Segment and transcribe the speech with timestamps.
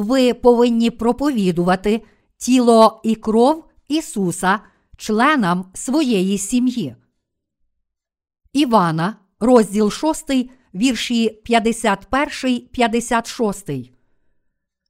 [0.00, 2.02] ви повинні проповідувати
[2.36, 4.60] тіло і кров Ісуса
[4.96, 6.96] членам своєї сім'ї.
[8.52, 10.30] Івана, розділ 6,
[10.74, 13.70] вірші 51, 56.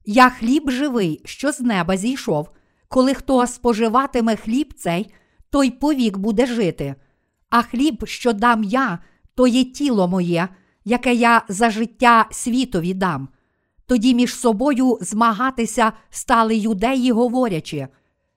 [0.05, 2.49] Я хліб живий, що з неба зійшов.
[2.87, 5.13] Коли хто споживатиме хліб цей,
[5.49, 6.95] той повік буде жити.
[7.49, 8.99] А хліб, що дам я,
[9.35, 10.47] то є тіло моє,
[10.85, 13.29] яке я за життя світові дам.
[13.91, 17.87] Тоді між собою змагатися стали юдеї, говорячи,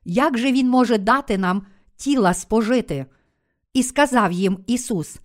[0.05, 3.07] як же він може дати нам тіла спожити?
[3.73, 5.17] І сказав їм Ісус: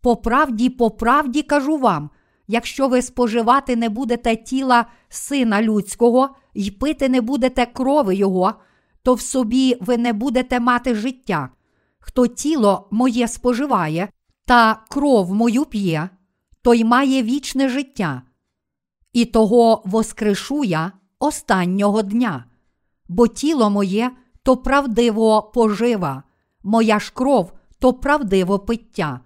[0.00, 2.10] По правді, по правді кажу вам,
[2.48, 8.54] якщо ви споживати не будете тіла Сина Людського і пити не будете крови Його,
[9.02, 11.48] то в собі ви не будете мати життя.
[11.98, 14.08] Хто тіло моє споживає
[14.46, 16.08] та кров мою п'є,
[16.62, 18.22] той має вічне життя.
[19.16, 22.44] І того воскрешу я останнього дня,
[23.08, 24.10] бо тіло моє
[24.42, 26.22] то правдиво пожива,
[26.62, 29.20] моя ж кров то правдиво пиття.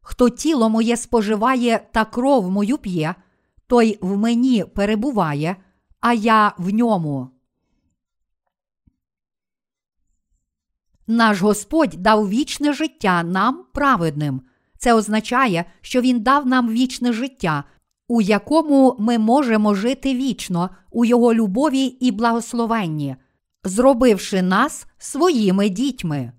[0.00, 3.14] Хто тіло моє споживає та кров мою п'є,
[3.66, 5.56] той в мені перебуває,
[6.00, 7.30] а я в ньому.
[11.06, 14.42] Наш Господь дав вічне життя нам праведним.
[14.78, 17.64] Це означає, що Він дав нам вічне життя,
[18.08, 23.16] у якому ми можемо жити вічно у Його любові і благословенні,
[23.64, 26.32] зробивши нас своїми дітьми.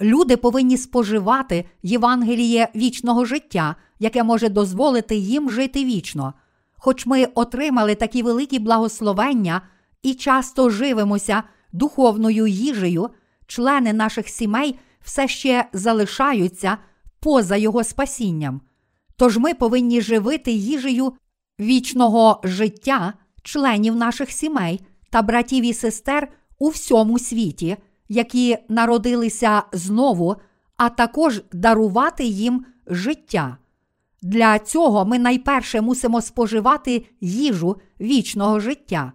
[0.00, 6.34] Люди повинні споживати Євангеліє вічного життя, яке може дозволити їм жити вічно.
[6.72, 9.62] Хоч ми отримали такі великі благословення
[10.02, 13.08] і часто живемося духовною їжею,
[13.46, 16.78] члени наших сімей все ще залишаються
[17.20, 18.60] поза його спасінням.
[19.22, 21.12] Тож ми повинні живити їжею
[21.60, 23.12] вічного життя
[23.42, 26.28] членів наших сімей та братів і сестер
[26.58, 27.76] у всьому світі,
[28.08, 30.36] які народилися знову,
[30.76, 33.56] а також дарувати їм життя.
[34.22, 39.12] Для цього ми найперше мусимо споживати їжу вічного життя.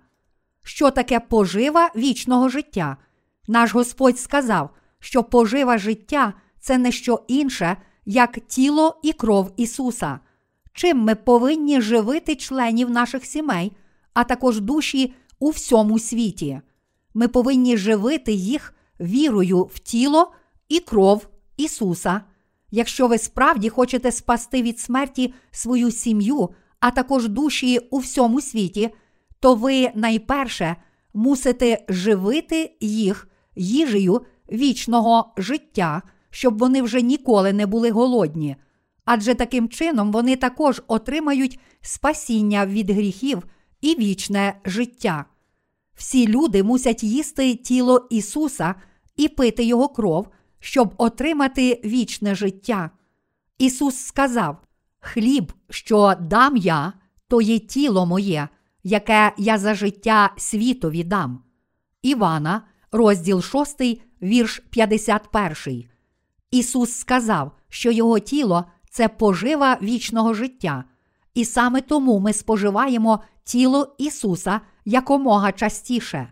[0.64, 2.98] Що таке пожива вічного життя?
[3.48, 4.70] Наш Господь сказав,
[5.00, 10.20] що пожива життя це не що інше, як тіло і кров Ісуса.
[10.74, 13.72] Чим ми повинні живити членів наших сімей,
[14.14, 16.62] а також душі у всьому світі.
[17.14, 20.32] Ми повинні живити їх вірою в тіло
[20.70, 22.22] і кров Ісуса.
[22.72, 28.90] Якщо ви справді хочете спасти від смерті свою сім'ю, а також душі у всьому світі,
[29.40, 30.76] то ви найперше
[31.14, 38.56] мусите живити їх їжею вічного життя, щоб вони вже ніколи не були голодні.
[39.06, 43.44] Адже таким чином вони також отримають спасіння від гріхів
[43.82, 45.26] і вічне життя.
[45.96, 48.76] Всі люди мусять їсти тіло Ісуса
[49.16, 50.28] і пити Його кров,
[50.60, 52.92] щоб отримати вічне життя.
[53.58, 54.58] Ісус сказав:
[55.00, 56.94] Хліб, що дам я,
[57.28, 58.48] то є тіло моє,
[58.84, 61.44] яке я за життя світові дам.
[62.02, 62.62] Івана,
[62.92, 63.82] розділ 6,
[64.22, 65.97] вірш 51.
[66.52, 70.84] Ісус сказав, що Його тіло це пожива вічного життя,
[71.34, 76.28] і саме тому ми споживаємо тіло Ісуса якомога частіше.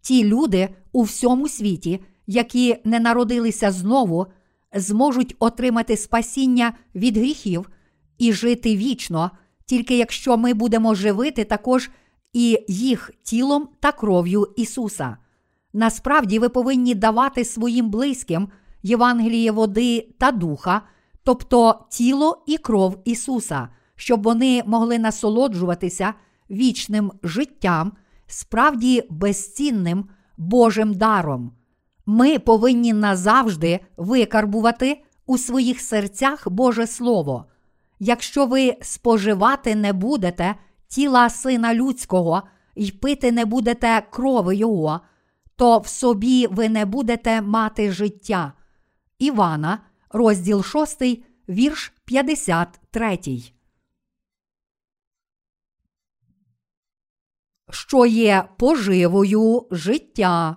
[0.00, 4.26] Ті люди у всьому світі, які не народилися знову,
[4.74, 7.70] зможуть отримати спасіння від гріхів
[8.18, 9.30] і жити вічно,
[9.66, 11.90] тільки якщо ми будемо живити також
[12.32, 15.16] і їх тілом та кров'ю Ісуса.
[15.72, 18.48] Насправді ви повинні давати своїм близьким
[18.82, 20.82] Євангеліє води та духа,
[21.24, 26.14] тобто тіло і кров Ісуса, щоб вони могли насолоджуватися
[26.50, 27.92] вічним життям,
[28.26, 30.04] справді безцінним
[30.36, 31.52] Божим даром.
[32.06, 37.44] Ми повинні назавжди викарбувати у своїх серцях Боже Слово.
[37.98, 40.54] Якщо ви споживати не будете
[40.88, 42.42] тіла Сина Людського
[42.74, 45.00] і пити не будете крови Його,
[45.56, 48.52] то в собі ви не будете мати життя.
[49.22, 49.78] Івана,
[50.10, 51.02] розділ 6,
[51.48, 53.18] вірш 53.
[57.70, 60.56] Що є поживою життя?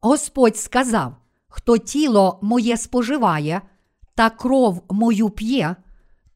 [0.00, 1.16] Господь сказав:
[1.48, 3.62] Хто тіло моє споживає
[4.14, 5.76] та кров мою п'є,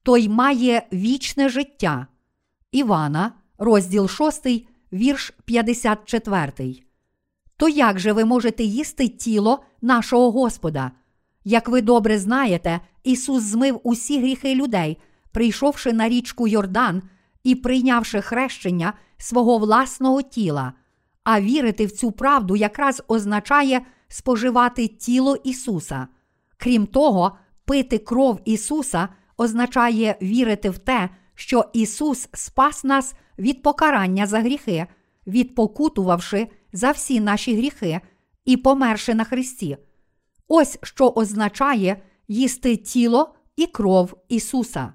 [0.03, 2.07] той має вічне життя.
[2.73, 4.47] Івана, розділ 6,
[4.93, 6.86] вірш 54.
[7.57, 10.91] То як же ви можете їсти тіло нашого Господа?
[11.45, 14.99] Як ви добре знаєте, Ісус змив усі гріхи людей,
[15.33, 17.03] прийшовши на річку Йордан
[17.45, 20.73] і прийнявши хрещення свого власного тіла,
[21.25, 26.07] а вірити в цю правду якраз означає споживати тіло Ісуса.
[26.57, 34.27] Крім того, пити кров Ісуса означає вірити в те, що Ісус спас нас від покарання
[34.27, 34.87] за гріхи,
[35.27, 38.01] відпокутувавши за всі наші гріхи
[38.45, 39.77] і померши на Христі.
[40.49, 44.93] Ось що означає їсти тіло і кров Ісуса.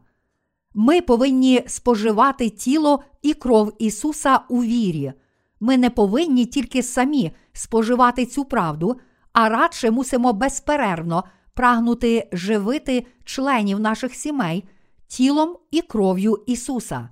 [0.74, 5.14] Ми повинні споживати тіло і кров Ісуса у вірі.
[5.60, 9.00] Ми не повинні тільки самі споживати цю правду,
[9.34, 11.24] а радше мусимо безперервно
[11.54, 14.64] прагнути живити членів наших сімей
[15.08, 17.10] тілом і кров'ю Ісуса.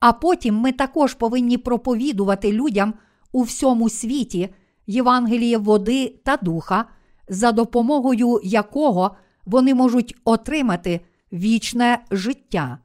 [0.00, 2.94] А потім ми також повинні проповідувати людям
[3.32, 4.54] у всьому світі
[4.86, 6.84] Євангеліє води та духа,
[7.28, 11.00] за допомогою якого вони можуть отримати
[11.32, 12.78] вічне життя.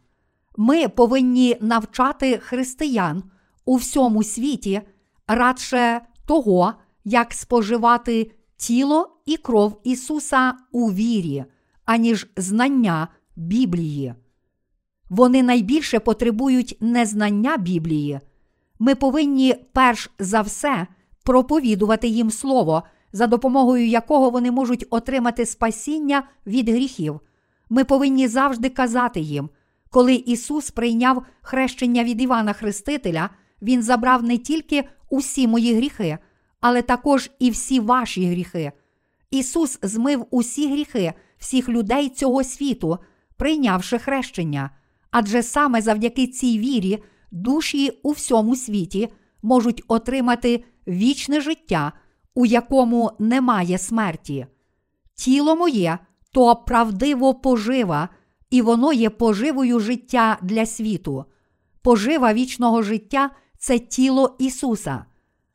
[0.58, 3.24] Ми повинні навчати християн
[3.66, 4.82] у всьому світі
[5.28, 6.74] радше того,
[7.06, 11.46] як споживати тіло і кров Ісуса у вірі,
[11.86, 14.14] аніж знання Біблії.
[15.10, 18.20] Вони найбільше потребують незнання Біблії.
[18.80, 20.88] Ми повинні перш за все
[21.24, 27.20] проповідувати їм Слово, за допомогою якого вони можуть отримати спасіння від гріхів.
[27.70, 29.50] Ми повинні завжди казати їм,
[29.90, 33.30] коли Ісус прийняв хрещення від Івана Хрестителя,
[33.62, 36.18] Він забрав не тільки усі мої гріхи,
[36.62, 38.72] але також і всі ваші гріхи.
[39.32, 42.98] Ісус змив усі гріхи всіх людей цього світу,
[43.38, 44.70] прийнявши хрещення,
[45.12, 49.10] адже саме завдяки цій вірі душі у всьому світі
[49.42, 51.92] можуть отримати вічне життя,
[52.36, 54.48] у якому немає смерті.
[55.16, 56.00] Тіло моє
[56.32, 58.10] то правдиво пожива,
[58.50, 61.26] і воно є поживою життя для світу.
[61.82, 65.06] Пожива вічного життя це тіло Ісуса.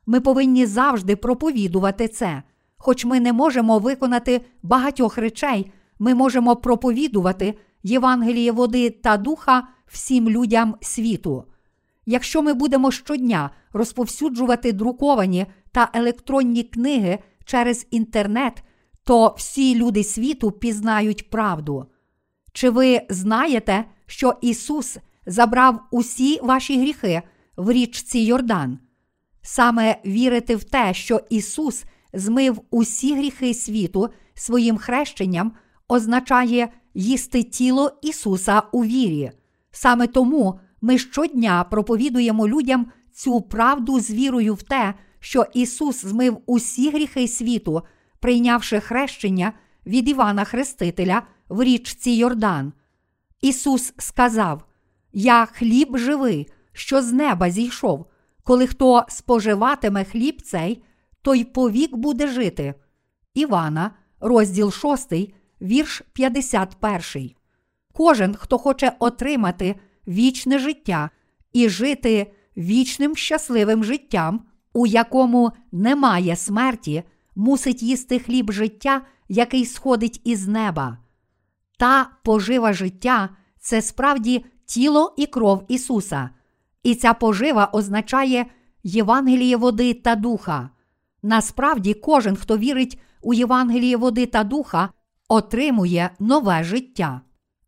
[0.07, 2.43] Ми повинні завжди проповідувати це.
[2.77, 10.31] Хоч ми не можемо виконати багатьох речей, ми можемо проповідувати Євангеліє води та духа всім
[10.31, 11.45] людям світу.
[12.07, 18.63] Якщо ми будемо щодня розповсюджувати друковані та електронні книги через інтернет,
[19.05, 21.87] то всі люди світу пізнають правду.
[22.53, 27.23] Чи ви знаєте, що Ісус забрав усі ваші гріхи
[27.57, 28.79] в річці Йордан?
[29.43, 35.53] Саме вірити в те, що Ісус змив усі гріхи світу своїм хрещенням,
[35.89, 39.31] означає їсти тіло Ісуса у вірі.
[39.71, 46.39] Саме тому ми щодня проповідуємо людям цю правду з вірою в те, що Ісус змив
[46.47, 47.83] усі гріхи світу,
[48.21, 49.53] прийнявши хрещення
[49.87, 52.73] від Івана Хрестителя в річці Йордан.
[53.41, 54.65] Ісус сказав:
[55.13, 58.07] Я хліб живий, що з неба зійшов.
[58.45, 60.83] Коли хто споживатиме хліб цей,
[61.23, 62.75] той повік буде жити.
[63.35, 63.91] Івана,
[64.21, 65.13] розділ 6,
[65.63, 67.31] вірш 51.
[67.93, 69.77] Кожен, хто хоче отримати
[70.09, 71.11] вічне життя
[71.53, 77.03] і жити вічним щасливим життям, у якому немає смерті,
[77.37, 80.99] мусить їсти хліб життя, який сходить із неба.
[81.79, 83.29] Та пожива життя
[83.61, 86.31] це справді тіло і кров Ісуса.
[86.83, 88.47] І ця пожива означає
[88.83, 90.71] Євангеліє води та духа.
[91.23, 94.89] Насправді, кожен, хто вірить у Євангеліє води та духа,
[95.29, 97.21] отримує нове життя.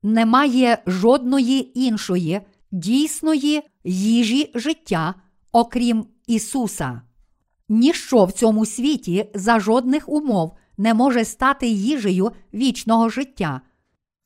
[0.06, 2.40] Немає жодної іншої
[2.73, 5.14] дійсної їжі життя,
[5.52, 7.00] окрім Ісуса.
[7.68, 13.61] Ніщо в цьому світі за жодних умов не може стати їжею вічного життя.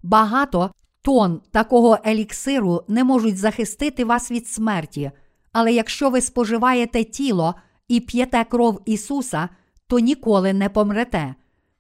[0.04, 0.72] Багато
[1.02, 5.12] тон такого еліксиру не можуть захистити вас від смерті.
[5.52, 7.56] Але якщо ви споживаєте тіло
[7.88, 9.50] і п'єте кров Ісуса,
[9.88, 11.36] то ніколи не помрете.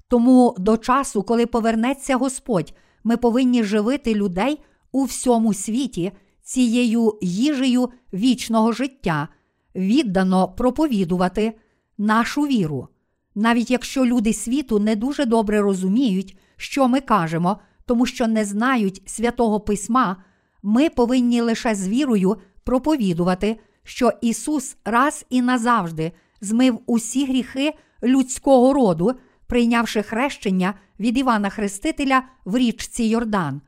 [0.08, 4.60] Тому до часу, коли повернеться Господь, ми повинні живити людей
[4.92, 6.12] у всьому світі
[6.44, 9.28] цією їжею вічного життя,
[9.76, 11.54] віддано проповідувати
[11.98, 12.88] нашу віру.
[13.36, 19.02] Навіть якщо люди світу не дуже добре розуміють, що ми кажемо, тому що не знають
[19.06, 20.24] святого письма,
[20.64, 28.74] ми повинні лише з вірою проповідувати, що Ісус раз і назавжди змив усі гріхи людського
[28.74, 29.14] роду,
[29.48, 33.62] прийнявши хрещення від Івана Хрестителя в річці Йордан.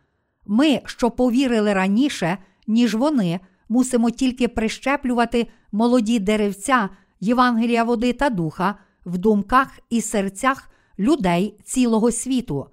[0.46, 8.76] Ми, що повірили раніше, ніж вони, мусимо тільки прищеплювати молоді деревця Євангелія води та духа
[9.06, 10.70] в думках і серцях
[11.00, 12.66] людей цілого світу.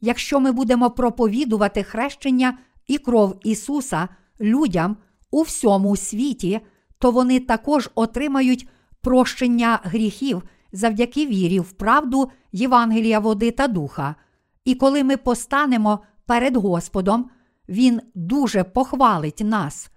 [0.00, 4.08] Якщо ми будемо проповідувати хрещення і кров Ісуса
[4.40, 4.96] людям
[5.30, 6.60] у всьому світі,
[6.98, 8.68] то вони також отримають
[9.00, 14.14] прощення гріхів завдяки вірі в правду Євангелія води та духа.
[14.64, 16.00] І коли ми постанемо
[16.30, 17.30] перед Господом,
[17.68, 19.90] Він дуже похвалить нас.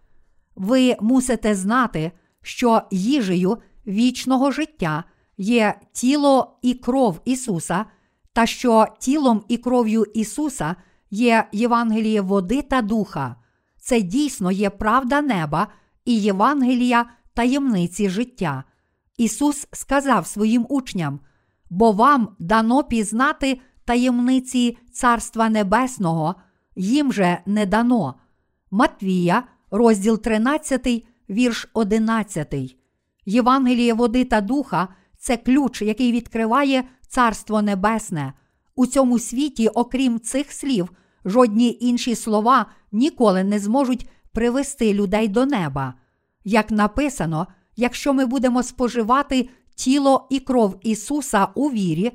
[0.56, 2.12] Ви мусите знати,
[2.42, 5.04] що їжею вічного життя
[5.38, 7.86] є тіло і кров Ісуса,
[8.34, 10.76] та що тілом і кров'ю Ісуса
[11.12, 13.36] є Євангеліє води та духа.
[13.78, 15.68] Це дійсно є правда неба
[16.06, 18.64] і Євангелія таємниці життя.
[19.18, 21.20] Ісус сказав своїм учням:
[21.70, 26.36] бо вам дано пізнати таємниці Царства Небесного,
[26.76, 28.16] їм же не дано.
[28.72, 32.78] Матвія, розділ 13, вірш 11.
[33.26, 34.88] Євангеліє води та духа
[35.18, 38.34] це ключ, який відкриває Царство Небесне.
[38.76, 40.90] У цьому світі, окрім цих слів,
[41.26, 45.94] жодні інші слова ніколи не зможуть привести людей до неба.
[46.44, 52.12] Як написано, якщо ми будемо споживати тіло і кров Ісуса у вірі,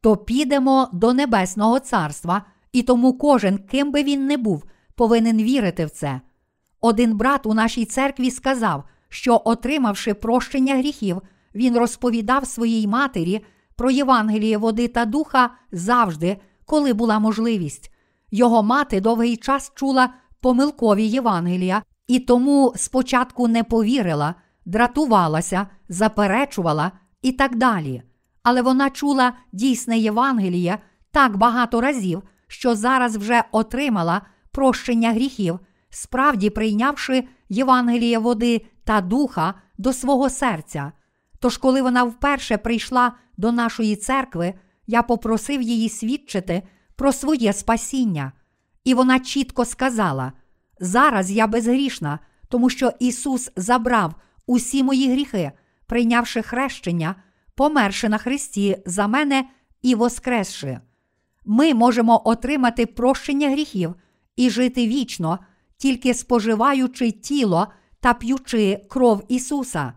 [0.00, 4.64] то підемо до Небесного Царства, і тому кожен, ким би він не був,
[4.94, 6.20] повинен вірити в це.
[6.80, 11.22] Один брат у нашій церкві сказав, що, отримавши прощення гріхів,
[11.54, 13.44] він розповідав своїй матері
[13.76, 17.92] про Євангеліє води та духа завжди, коли була можливість.
[18.30, 27.32] Його мати довгий час чула помилкові Євангелія і тому спочатку не повірила, дратувалася, заперечувала і
[27.32, 28.02] так далі.
[28.42, 30.78] Але вона чула дійсне Євангеліє
[31.10, 35.58] так багато разів, що зараз вже отримала прощення гріхів,
[35.90, 40.92] справді прийнявши Євангеліє води та духа до свого серця.
[41.38, 44.54] Тож, коли вона вперше прийшла до нашої церкви,
[44.86, 46.62] я попросив її свідчити
[46.96, 48.32] про своє спасіння.
[48.84, 50.32] І вона чітко сказала:
[50.80, 52.18] зараз я безгрішна,
[52.48, 54.14] тому що Ісус забрав
[54.46, 55.52] усі мої гріхи,
[55.86, 57.14] прийнявши хрещення,
[57.58, 59.44] померши на Христі за мене
[59.82, 60.80] і воскресши.
[61.44, 63.94] Ми можемо отримати прощення гріхів
[64.36, 65.38] і жити вічно,
[65.76, 67.66] тільки споживаючи тіло
[68.00, 69.92] та п'ючи кров Ісуса.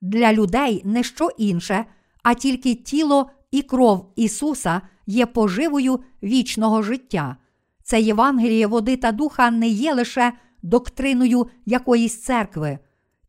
[0.00, 1.84] Для людей не що інше,
[2.22, 7.36] а тільки тіло і кров Ісуса є поживою вічного життя.
[7.82, 10.32] Це Євангеліє води та духа не є лише
[10.62, 12.78] доктриною якоїсь церкви.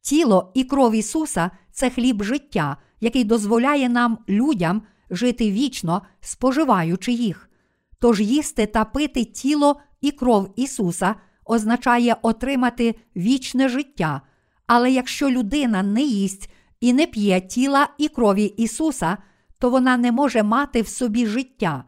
[0.01, 7.49] Тіло і кров Ісуса це хліб життя, який дозволяє нам, людям, жити вічно, споживаючи їх.
[7.99, 14.21] Тож їсти та пити тіло і кров Ісуса означає отримати вічне життя.
[14.67, 16.49] Але якщо людина не їсть
[16.79, 19.17] і не п'є тіла і крові Ісуса,
[19.59, 21.83] то вона не може мати в собі життя.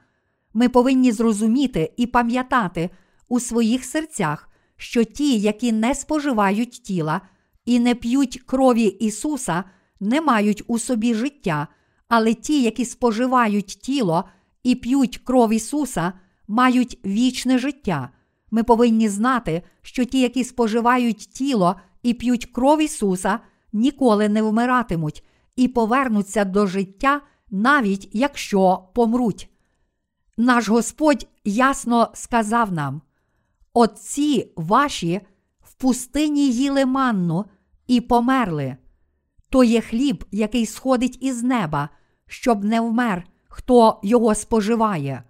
[0.53, 2.89] Ми повинні зрозуміти і пам'ятати
[3.27, 7.21] у своїх серцях, що ті, які не споживають тіла
[7.65, 9.63] і не п'ють крові Ісуса,
[9.99, 11.67] не мають у собі життя,
[12.07, 14.23] але ті, які споживають тіло
[14.63, 16.13] і п'ють кров Ісуса,
[16.47, 18.09] мають вічне життя.
[18.51, 23.39] Ми повинні знати, що ті, які споживають тіло і п'ють кров Ісуса,
[23.73, 25.23] ніколи не вмиратимуть
[25.55, 29.49] і повернуться до життя, навіть якщо помруть.
[30.37, 33.01] Наш Господь ясно сказав нам:
[33.73, 35.21] Отці ваші
[35.61, 37.45] в пустині їли манну
[37.87, 38.77] і померли.
[39.49, 41.89] То є хліб, який сходить із неба,
[42.27, 45.23] щоб не вмер, хто його споживає.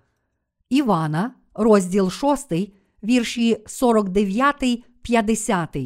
[0.70, 2.54] Івана, розділ 6,
[3.04, 5.78] вірші 49, 50.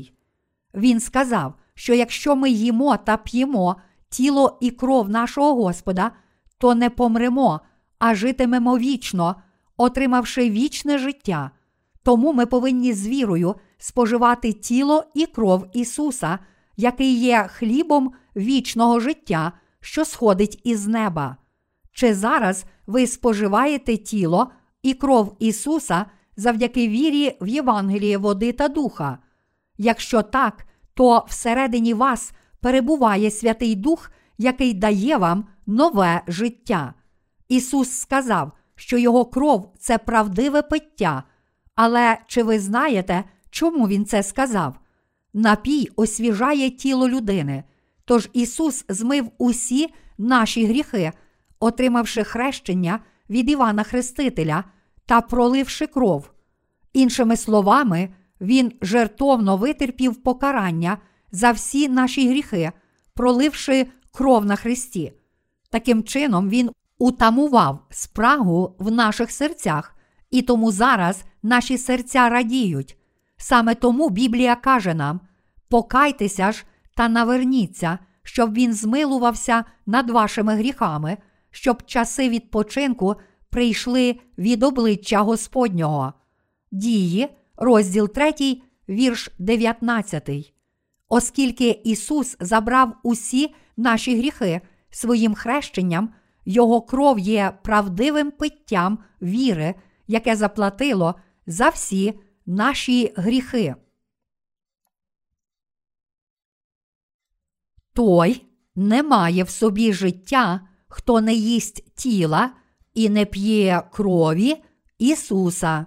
[0.73, 3.75] Він сказав, що якщо ми їмо та п'ємо
[4.09, 6.11] тіло і кров нашого Господа,
[6.57, 7.59] то не помремо,
[7.99, 9.35] а житимемо вічно,
[9.77, 11.51] отримавши вічне життя.
[12.03, 16.39] Тому ми повинні з вірою споживати тіло і кров Ісуса,
[16.77, 21.37] який є хлібом вічного життя, що сходить із неба.
[21.91, 24.51] Чи зараз ви споживаєте тіло
[24.83, 26.05] і кров Ісуса
[26.37, 29.17] завдяки вірі в Євангеліє води та духа?
[29.77, 36.93] Якщо так, то всередині вас перебуває Святий Дух, який дає вам нове життя.
[37.47, 41.23] Ісус сказав, що Його кров це правдиве пиття.
[41.75, 44.79] Але чи ви знаєте, чому Він це сказав?
[45.33, 47.63] Напій освіжає тіло людини.
[48.05, 49.87] Тож Ісус змив усі
[50.17, 51.11] наші гріхи,
[51.59, 52.99] отримавши хрещення
[53.29, 54.63] від Івана Хрестителя
[55.05, 56.31] та проливши кров.
[56.93, 58.09] Іншими словами,
[58.41, 60.97] Він жертовно витерпів покарання
[61.31, 62.71] за всі наші гріхи,
[63.13, 65.13] проливши кров на Христі.
[65.69, 69.95] Таким чином, Він утамував спрагу в наших серцях,
[70.31, 72.97] і тому зараз наші серця радіють.
[73.45, 75.19] Саме тому Біблія каже нам:
[75.69, 81.17] покайтеся ж та наверніться, щоб він змилувався над вашими гріхами,
[81.51, 83.15] щоб часи відпочинку
[83.49, 86.13] прийшли від обличчя Господнього.
[86.71, 88.33] Дії, розділ 3,
[88.89, 90.29] вірш 19.
[91.09, 96.13] Оскільки Ісус забрав усі наші гріхи своїм хрещенням,
[96.45, 99.75] Його кров є правдивим питтям віри,
[100.07, 101.15] яке заплатило
[101.47, 102.13] за всі
[102.45, 103.75] наші гріхи.
[107.93, 108.45] Той
[108.75, 112.51] не має в собі життя, хто не їсть тіла
[112.93, 114.63] і не п'є крові
[114.97, 115.85] Ісуса.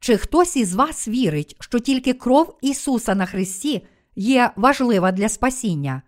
[0.00, 3.86] Чи хтось із вас вірить, що тільки кров Ісуса на Христі
[4.16, 6.02] є важлива для спасіння?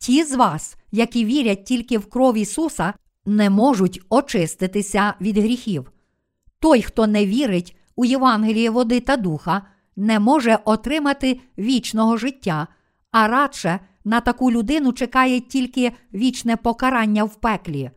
[0.00, 2.94] Ті з вас, які вірять тільки в кров Ісуса,
[3.26, 5.92] не можуть очиститися від гріхів.
[6.60, 9.62] Той, хто не вірить у Євангеліє води та духа,
[9.96, 12.66] не може отримати вічного життя,
[13.10, 17.90] а радше на таку людину чекає тільки вічне покарання в пеклі.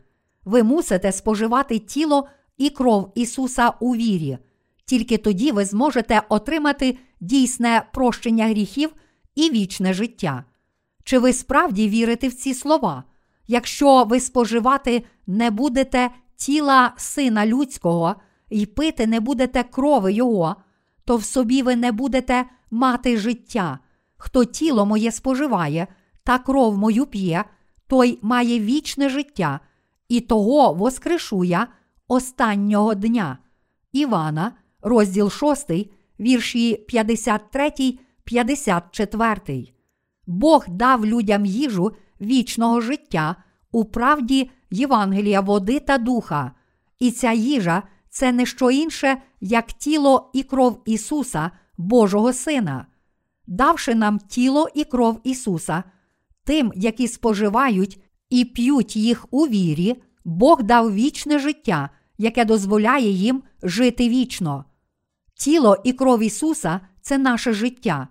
[0.44, 2.28] Ви мусите споживати тіло
[2.58, 4.38] і кров Ісуса у вірі.
[4.84, 8.90] Тільки тоді ви зможете отримати дійсне прощення гріхів
[9.34, 10.44] і вічне життя.
[11.04, 13.04] Чи ви справді вірите в ці слова?
[13.46, 18.16] Якщо ви споживати не будете тіла Сина Людського
[18.52, 20.56] і пити не будете крови Його,
[21.04, 23.78] то в собі ви не будете мати життя.
[24.16, 25.86] Хто тіло моє споживає
[26.24, 27.44] та кров мою п'є,
[27.86, 29.60] той має вічне життя,
[30.08, 31.66] і того воскрешує
[32.08, 33.38] останнього дня.
[33.92, 35.70] Івана, розділ 6,
[36.20, 39.68] вірші 53, 54.
[40.26, 43.36] Бог дав людям їжу вічного життя
[43.72, 46.52] у правді Євангелія води та духа,
[46.98, 52.86] і ця їжа це не що інше, як тіло і кров Ісуса, Божого Сина,
[53.46, 55.84] давши нам тіло і кров Ісуса,
[56.44, 63.42] тим, які споживають і п'ють їх у вірі, Бог дав вічне життя, яке дозволяє їм
[63.62, 64.64] жити вічно.
[65.34, 68.08] Тіло і кров Ісуса це наше життя.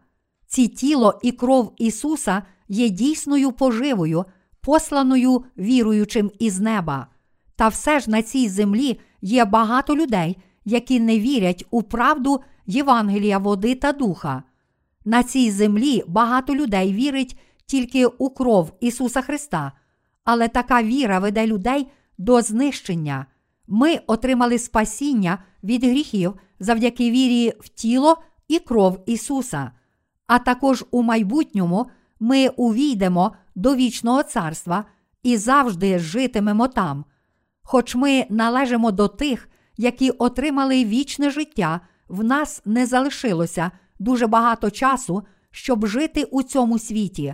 [0.47, 4.25] Ці тіло і кров Ісуса є дійсною поживою,
[4.61, 7.07] посланою віруючим із неба.
[7.55, 13.37] Та все ж на цій землі є багато людей, які не вірять у правду Євангелія
[13.37, 14.43] води та духа.
[15.05, 19.71] На цій землі багато людей вірить тільки у кров Ісуса Христа,
[20.23, 23.25] але така віра веде людей до знищення.
[23.67, 29.71] Ми отримали спасіння від гріхів завдяки вірі в тіло і кров Ісуса.
[30.27, 31.85] А також у майбутньому
[32.19, 34.85] ми увійдемо до вічного царства
[35.23, 37.05] і завжди житимемо там.
[37.71, 44.69] Хоч ми належимо до тих, які отримали вічне життя, в нас не залишилося дуже багато
[44.69, 47.33] часу, щоб жити у цьому світі.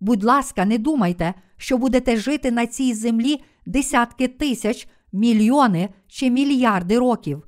[0.00, 6.98] Будь ласка, не думайте, що будете жити на цій землі десятки тисяч, мільйони чи мільярди
[6.98, 7.42] років.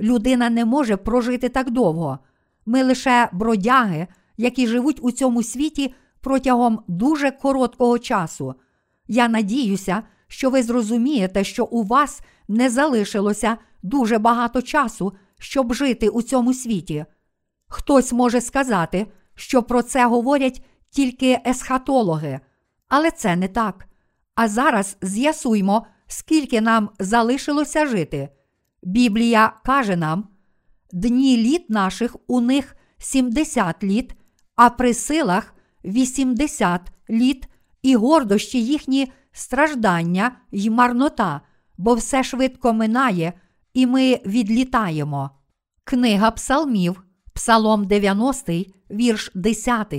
[0.00, 2.18] Людина не може прожити так довго.
[2.66, 8.54] Ми лише бродяги, які живуть у цьому світі протягом дуже короткого часу.
[9.08, 16.08] Я надіюся, що ви зрозумієте, що у вас не залишилося дуже багато часу, щоб жити
[16.08, 17.04] у цьому світі.
[17.68, 22.40] Хтось може сказати, що про це говорять тільки есхатологи,
[22.88, 23.86] але це не так.
[24.34, 28.28] А зараз з'ясуймо, скільки нам залишилося жити.
[28.82, 30.28] Біблія каже нам:
[30.92, 34.14] дні літ наших у них 70 літ,
[34.56, 37.48] а при силах 80 літ,
[37.82, 41.40] і гордощі їхні страждання й марнота,
[41.78, 43.32] бо все швидко минає,
[43.74, 45.30] і ми відлітаємо.
[45.84, 48.52] Книга Псалмів, Псалом 90,
[48.90, 49.94] вірш 10.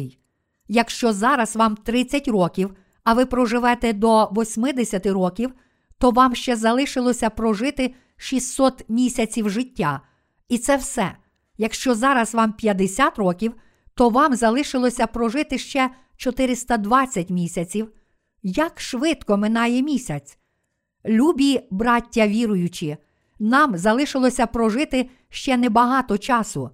[0.67, 5.53] Якщо зараз вам 30 років, а ви проживете до 80 років,
[5.97, 10.01] то вам ще залишилося прожити 600 місяців життя.
[10.49, 11.15] І це все.
[11.57, 13.53] Якщо зараз вам 50 років,
[13.93, 17.91] то вам залишилося прожити ще 420 місяців.
[18.43, 20.37] Як швидко минає місяць.
[21.05, 22.97] Любі браття віруючі,
[23.39, 26.69] нам залишилося прожити ще небагато часу.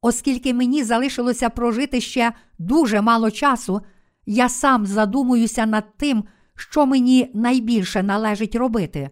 [0.00, 3.80] Оскільки мені залишилося прожити ще дуже мало часу,
[4.26, 9.10] я сам задумуюся над тим, що мені найбільше належить робити.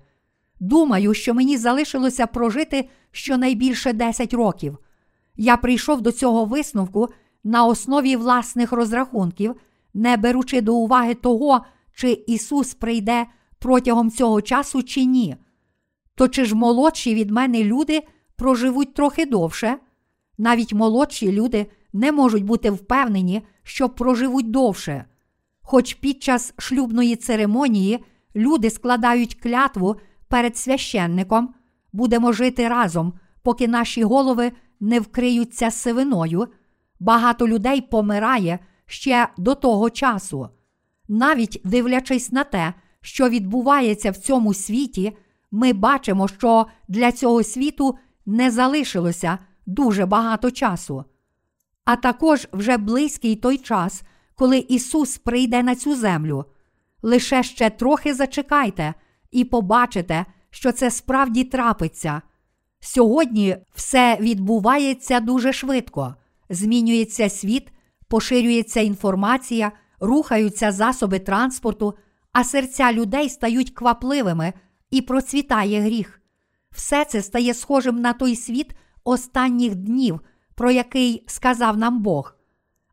[0.61, 4.79] Думаю, що мені залишилося прожити щонайбільше 10 років.
[5.37, 7.09] Я прийшов до цього висновку
[7.45, 9.55] на основі власних розрахунків,
[9.95, 11.65] не беручи до уваги того,
[11.99, 13.27] чи Ісус прийде
[13.59, 15.37] протягом цього часу чи ні.
[16.15, 18.03] То чи ж молодші від мене люди
[18.37, 19.79] проживуть трохи довше?
[20.39, 25.05] Навіть молодші люди не можуть бути впевнені, що проживуть довше.
[25.63, 28.05] Хоч під час шлюбної церемонії
[28.37, 29.97] люди складають клятву
[30.29, 31.55] перед священником,
[31.93, 36.49] будемо жити разом, поки наші голови не вкриються сивиною,
[37.01, 40.49] багато людей помирає ще до того часу.
[41.09, 45.17] Навіть дивлячись на те, що відбувається в цьому світі,
[45.51, 51.05] ми бачимо, що для цього світу не залишилося дуже багато часу.
[51.85, 54.03] А також вже близький той час,
[54.35, 56.45] коли Ісус прийде на цю землю.
[57.03, 58.95] Лише ще трохи зачекайте
[59.31, 62.23] і побачите, що це справді трапиться.
[62.81, 66.15] Сьогодні все відбувається дуже швидко,
[66.51, 67.69] змінюється світ,
[68.09, 71.95] поширюється інформація, рухаються засоби транспорту,
[72.33, 74.53] а серця людей стають квапливими
[74.91, 76.21] і процвітає гріх.
[76.71, 80.21] Все це стає схожим на той світ останніх днів,
[80.55, 82.35] про який сказав нам Бог.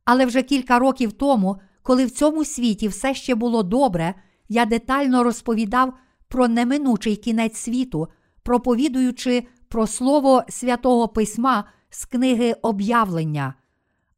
[0.05, 4.13] Але вже кілька років тому, коли в цьому світі все ще було добре,
[4.49, 5.93] я детально розповідав
[6.27, 8.07] про неминучий кінець світу,
[8.43, 13.53] проповідуючи про слово святого Письма з книги об'явлення.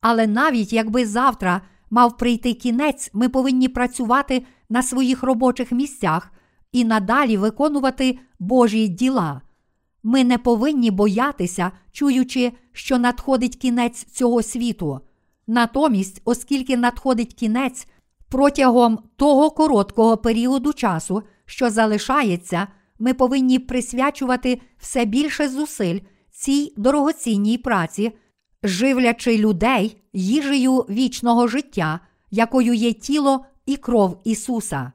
[0.02, 6.32] Але навіть якби завтра мав прийти кінець, ми повинні працювати на своїх робочих місцях
[6.72, 9.42] і надалі виконувати Божі діла.
[10.04, 15.00] Ми не повинні боятися, чуючи, що надходить кінець цього світу.
[15.48, 17.88] Натомість, оскільки надходить кінець
[18.30, 22.68] протягом того короткого періоду часу, що залишається,
[23.00, 26.00] ми повинні присвячувати все більше зусиль
[26.32, 28.12] цій дорогоцінній праці,
[28.64, 32.00] живлячи людей їжею вічного життя,
[32.32, 34.92] якою є тіло і кров Ісуса.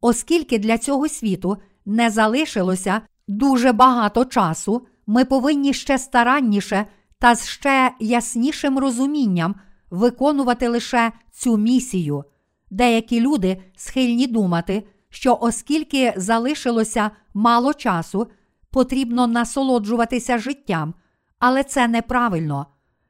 [0.00, 6.86] Оскільки для цього світу не залишилося дуже багато часу, ми повинні ще старанніше
[7.18, 9.54] та з ще яснішим розумінням
[9.90, 12.24] виконувати лише цю місію.
[12.70, 18.26] Деякі люди схильні думати, що оскільки залишилося мало часу,
[18.70, 20.94] потрібно насолоджуватися життям,
[21.38, 22.66] але це неправильно.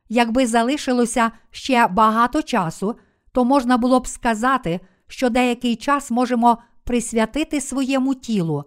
[0.09, 2.95] Якби залишилося ще багато часу,
[3.33, 8.65] то можна було б сказати, що деякий час можемо присвятити своєму тілу.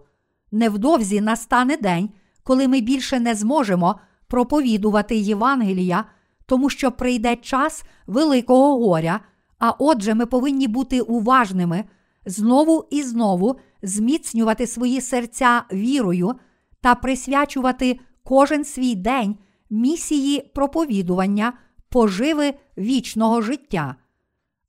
[0.52, 2.10] Невдовзі настане день,
[2.42, 6.04] коли ми більше не зможемо проповідувати Євангелія,
[6.46, 9.20] тому що прийде час великого горя,
[9.58, 11.84] а отже, ми повинні бути уважними,
[12.26, 16.34] знову і знову зміцнювати свої серця вірою
[16.80, 19.36] та присвячувати кожен свій день
[19.70, 21.52] місії проповідування
[21.88, 23.94] поживи вічного життя.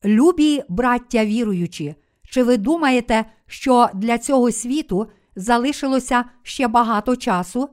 [0.05, 1.95] Любі браття віруючі,
[2.29, 7.69] чи ви думаєте, що для цього світу залишилося ще багато часу?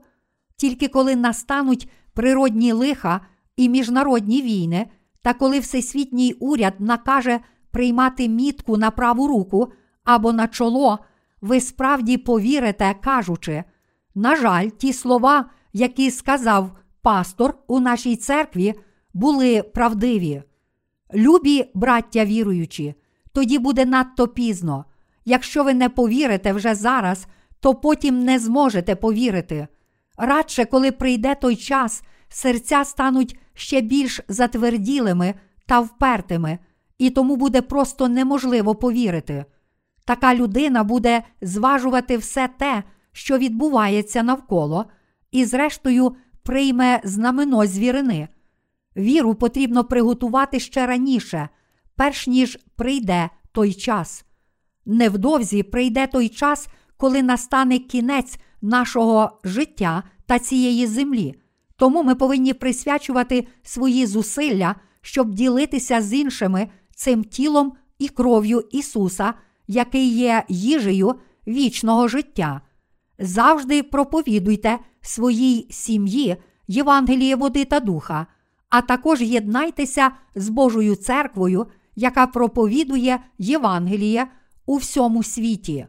[0.55, 3.21] Тільки коли настануть природні лиха
[3.55, 4.87] і міжнародні війни,
[5.21, 7.39] та коли всесвітній уряд накаже
[7.71, 9.71] приймати мітку на праву руку
[10.03, 10.99] або на чоло,
[11.41, 13.63] ви справді повірите, кажучи,
[14.15, 16.71] на жаль, ті слова, які сказав
[17.07, 18.73] пастор у нашій церкві,
[19.13, 20.43] були правдиві.
[21.13, 22.95] Любі браття віруючі,
[23.31, 24.85] тоді буде надто пізно.
[25.25, 27.27] Якщо ви не повірите вже зараз,
[27.59, 29.67] то потім не зможете повірити.
[30.17, 35.33] Радше, коли прийде той час, серця стануть ще більш затверділими
[35.65, 36.59] та впертими,
[36.97, 39.45] і тому буде просто неможливо повірити.
[40.05, 44.85] Така людина буде зважувати все те, що відбувається навколо,
[45.31, 46.15] і, зрештою,
[46.47, 48.27] прийме знамено звірини.
[48.97, 51.49] Віру потрібно приготувати ще раніше,
[51.95, 54.25] перш ніж прийде той час.
[54.85, 61.35] Невдовзі прийде той час, коли настане кінець нашого життя та цієї землі.
[61.75, 69.33] Тому ми повинні присвячувати свої зусилля, щоб ділитися з іншими цим тілом і кров'ю Ісуса,
[69.67, 71.15] який є їжею
[71.47, 72.61] вічного життя.
[73.19, 78.27] Завжди проповідуйте своїй сім'ї Євангеліє води та духа,
[78.69, 84.27] а також єднайтеся з Божою церквою, яка проповідує Євангеліє
[84.65, 85.87] у всьому світі.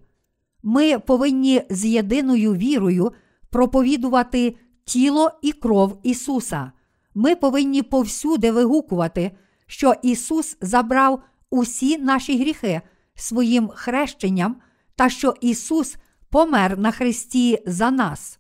[0.63, 3.13] Ми повинні з єдиною вірою
[3.51, 6.73] проповідувати тіло і кров Ісуса.
[7.15, 9.31] ми повинні повсюди вигукувати,
[9.67, 12.81] що Ісус забрав усі наші гріхи
[13.15, 14.57] своїм хрещенням
[14.97, 15.97] та що Ісус
[16.31, 18.39] помер на Христі за нас.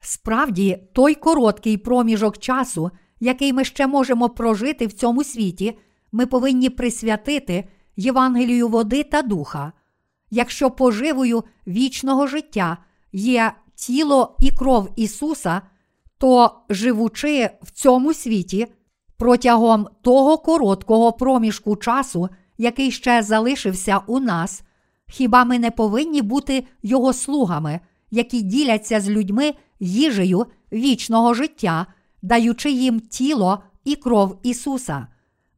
[0.00, 5.78] Справді, той короткий проміжок часу, який ми ще можемо прожити в цьому світі,
[6.12, 9.72] ми повинні присвятити Євангелію води та духа.
[10.30, 12.78] Якщо поживою вічного життя
[13.12, 15.62] є тіло і кров Ісуса,
[16.18, 18.66] то живучи в цьому світі
[19.16, 22.28] протягом того короткого проміжку часу,
[22.58, 24.62] який ще залишився у нас,
[25.08, 31.86] хіба ми не повинні бути Його слугами, які діляться з людьми їжею вічного життя,
[32.22, 35.06] даючи їм тіло і кров Ісуса?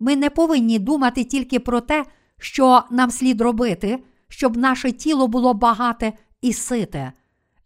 [0.00, 2.04] Ми не повинні думати тільки про те,
[2.38, 7.12] що нам слід робити, щоб наше тіло було багате і сите.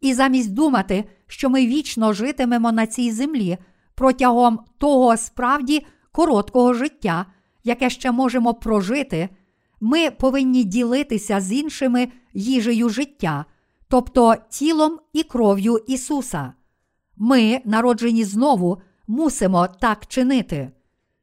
[0.00, 3.58] І замість думати, що ми вічно житимемо на цій землі
[3.94, 7.26] протягом того справді короткого життя,
[7.64, 9.28] яке ще можемо прожити,
[9.84, 13.44] ми повинні ділитися з іншими їжею життя,
[13.88, 16.52] тобто тілом і кров'ю Ісуса.
[17.16, 20.70] Ми, народжені знову, мусимо так чинити.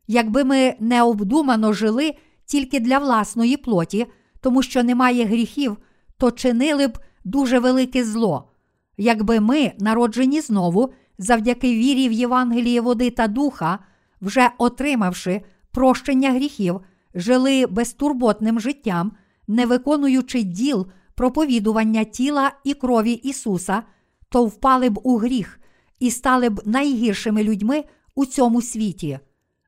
[0.07, 4.05] Якби ми необдумано жили тільки для власної плоті,
[4.41, 5.77] тому що немає гріхів,
[6.17, 8.51] то чинили б дуже велике зло.
[8.97, 13.79] Якби ми, народжені знову, завдяки вірі в Євангеліє води та духа,
[14.21, 16.81] вже отримавши прощення гріхів,
[17.15, 19.11] жили безтурботним життям,
[19.47, 23.83] не виконуючи діл проповідування тіла і крові Ісуса,
[24.29, 25.59] то впали б у гріх
[25.99, 27.83] і стали б найгіршими людьми
[28.15, 29.19] у цьому світі.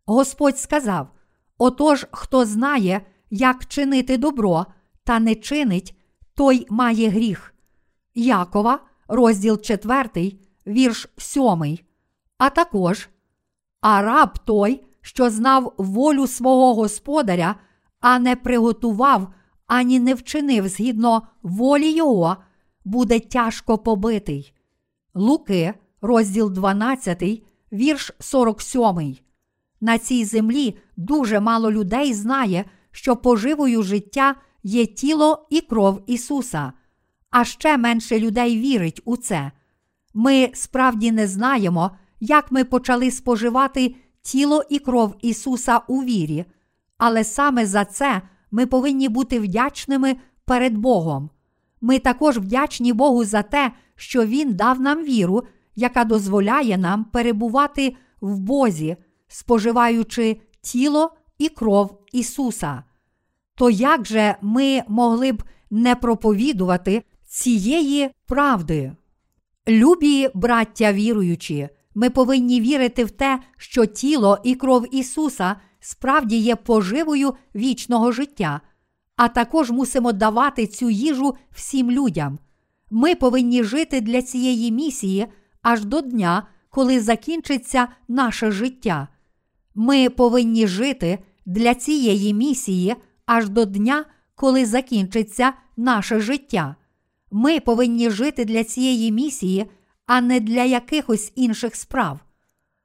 [0.06, 1.08] Господь сказав:
[1.58, 4.66] Отож, хто знає, як чинити добро,
[5.04, 5.98] та не чинить,
[6.36, 7.54] той має гріх.
[8.16, 10.34] Якова, розділ 4,
[10.68, 11.78] вірш 7.
[12.38, 13.10] А також
[13.84, 17.56] а раб той, що знав волю свого господаря,
[18.00, 19.34] а не приготував
[19.68, 22.38] ані не вчинив згідно волі його,
[22.86, 24.54] буде тяжко побитий.
[25.14, 29.18] Луки, розділ 12, вірш 47.
[29.82, 36.74] На цій землі дуже мало людей знає, що поживою життя є тіло і кров Ісуса,
[37.30, 39.52] а ще менше людей вірить у це.
[40.14, 46.46] Ми справді не знаємо, як ми почали споживати тіло і кров Ісуса у вірі,
[46.98, 51.30] але саме за це ми повинні бути вдячними перед Богом.
[51.82, 55.44] Ми також вдячні Богу за те, що Він дав нам віру,
[55.76, 62.84] яка дозволяє нам перебувати в Бозі, споживаючи тіло і кров Ісуса.
[63.56, 68.96] То як же ми могли б не проповідувати цієї правди?
[69.68, 76.56] Любі браття віруючі, ми повинні вірити в те, що тіло і кров Ісуса справді є
[76.56, 78.62] поживою вічного життя,
[79.16, 82.40] а також мусимо давати цю їжу всім людям.
[82.92, 85.28] Ми повинні жити для цієї місії
[85.62, 89.08] аж до дня, коли закінчиться наше життя.
[89.76, 96.76] Ми повинні жити для цієї місії аж до дня, коли закінчиться наше життя.
[97.32, 99.66] Ми повинні жити для цієї місії,
[100.06, 102.20] а не для якихось інших справ.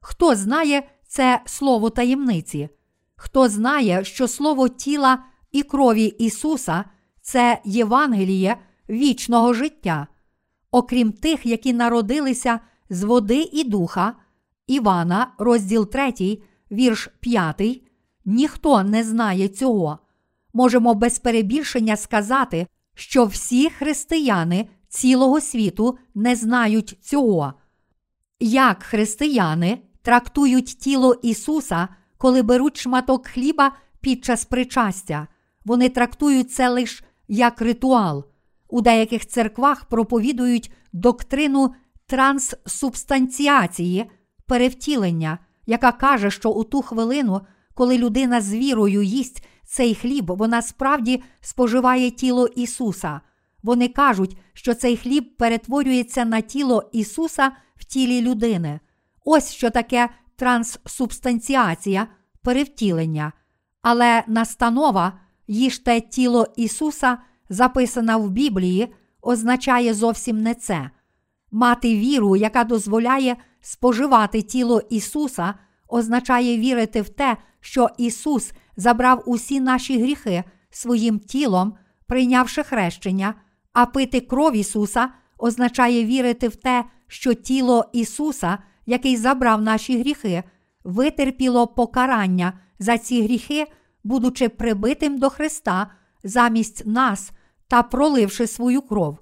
[0.00, 2.68] Хто знає це слово таємниці?
[3.16, 5.18] Хто знає, що слово тіла
[5.52, 6.84] і крові Ісуса
[7.20, 8.56] це Євангеліє
[8.90, 10.06] вічного життя,
[10.70, 14.14] окрім тих, які народилися з води і духа,
[14.66, 16.38] Івана, розділ 3,
[16.70, 17.82] вірш 5,
[18.24, 19.98] ніхто не знає цього.
[20.52, 27.54] Можемо без перебільшення сказати, що всі християни цілого світу не знають цього.
[28.40, 35.28] Як християни трактують тіло Ісуса, коли беруть шматок хліба під час причастя,
[35.64, 38.24] вони трактують це лише як ритуал.
[38.68, 41.74] У деяких церквах проповідують доктрину
[42.06, 44.10] транссубстанціації,
[44.46, 47.40] перевтілення, яка каже, що у ту хвилину,
[47.74, 53.20] коли людина з вірою їсть цей хліб, вона справді споживає тіло Ісуса.
[53.62, 58.80] Вони кажуть, що цей хліб перетворюється на тіло Ісуса в тілі людини.
[59.24, 62.06] Ось що таке транссубстанціація,
[62.42, 63.32] перевтілення.
[63.82, 67.18] Але настанова їжте тіло Ісуса,
[67.48, 70.90] записана в Біблії, означає зовсім не це.
[71.50, 75.54] Мати віру, яка дозволяє споживати тіло Ісуса,
[75.88, 81.74] означає вірити в те, що Ісус забрав усі наші гріхи своїм тілом,
[82.06, 83.34] прийнявши хрещення,
[83.78, 90.42] а пити кров Ісуса означає вірити в те, що тіло Ісуса, який забрав наші гріхи,
[90.84, 93.66] витерпіло покарання за ці гріхи,
[94.04, 95.90] будучи прибитим до Христа
[96.24, 97.30] замість нас
[97.68, 99.18] та проливши свою кров.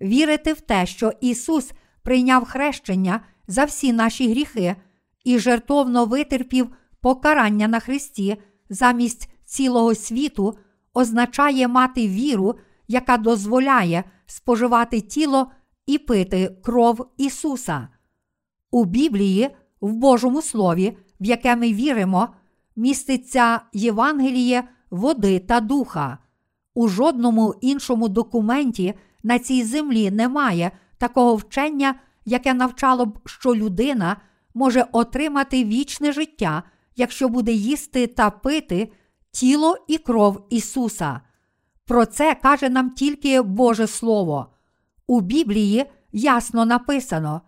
[0.00, 4.76] Вірити в те, що Ісус прийняв хрещення за всі наші гріхи
[5.24, 6.68] і жертовно витерпів
[7.00, 8.36] покарання на Христі
[8.70, 10.58] замість цілого світу,
[10.94, 12.54] означає мати віру,
[12.92, 15.50] яка дозволяє споживати тіло
[15.86, 17.88] і пити кров Ісуса.
[18.70, 19.50] У Біблії,
[19.80, 22.28] в Божому Слові, в яке ми віримо,
[22.76, 26.18] міститься Євангеліє води та духа.
[26.74, 34.16] У жодному іншому документі на цій землі немає такого вчення, яке навчало б, що людина
[34.54, 36.62] може отримати вічне життя,
[36.96, 38.92] якщо буде їсти та пити
[39.30, 41.20] тіло і кров Ісуса.
[41.92, 44.46] Про це каже нам тільки Боже Слово.
[45.06, 47.40] У Біблії ясно написано: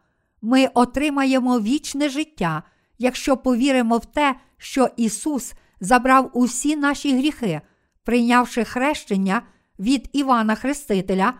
[0.42, 2.62] ми отримаємо вічне життя,
[2.98, 7.60] якщо повіримо в те, що Ісус забрав усі наші гріхи,
[8.02, 9.42] прийнявши хрещення
[9.78, 11.34] від Івана Хрестителя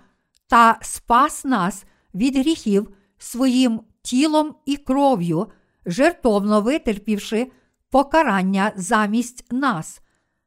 [0.48, 2.88] та спас нас від гріхів
[3.18, 5.46] своїм тілом і кров'ю,
[5.86, 7.52] жертовно витерпівши
[7.90, 10.00] покарання замість нас.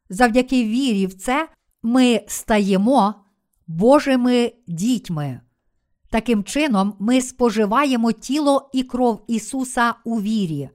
[0.09, 1.47] Завдяки вірі в це
[1.83, 3.15] ми стаємо
[3.67, 5.39] Божими дітьми.
[6.09, 10.69] Таким чином, ми споживаємо тіло і кров Ісуса у вірі.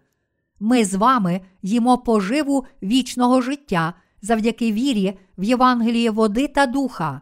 [0.61, 7.21] Ми з вами їмо поживу вічного життя завдяки вірі в Євангеліє води та духа.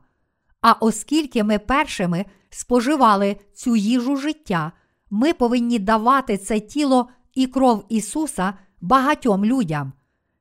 [0.60, 4.72] А оскільки ми першими споживали цю їжу життя,
[5.10, 9.92] ми повинні давати це тіло і кров Ісуса багатьом людям.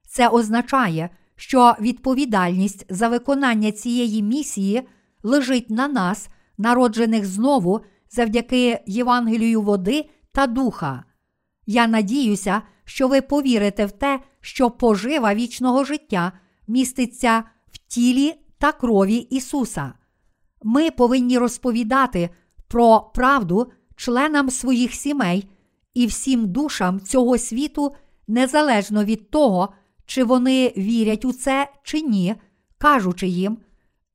[0.08, 4.82] Це означає, що відповідальність за виконання цієї місії
[5.24, 11.04] лежить на нас, народжених знову завдяки Євангелію води та духа.
[11.66, 16.32] Я надіюся, що ви повірите в те, що пожива вічного життя
[16.68, 19.94] міститься в тілі та крові Ісуса.
[20.64, 22.30] Ми повинні розповідати
[22.68, 25.50] про правду членам своїх сімей
[25.94, 27.96] і всім душам цього світу,
[28.28, 29.74] незалежно від того,
[30.10, 32.36] чи вони вірять у це чи ні,
[32.78, 33.58] кажучи їм,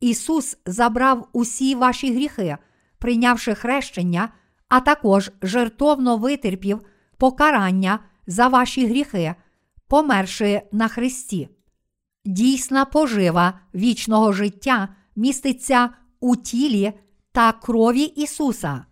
[0.00, 2.56] Ісус забрав усі ваші гріхи,
[2.98, 4.28] прийнявши хрещення,
[4.68, 6.80] а також жертовно витерпів
[7.18, 9.34] покарання за ваші гріхи,
[9.88, 11.48] померши на Христі.
[12.24, 16.92] Дійсна пожива вічного життя міститься у тілі
[17.32, 18.84] та крові Ісуса.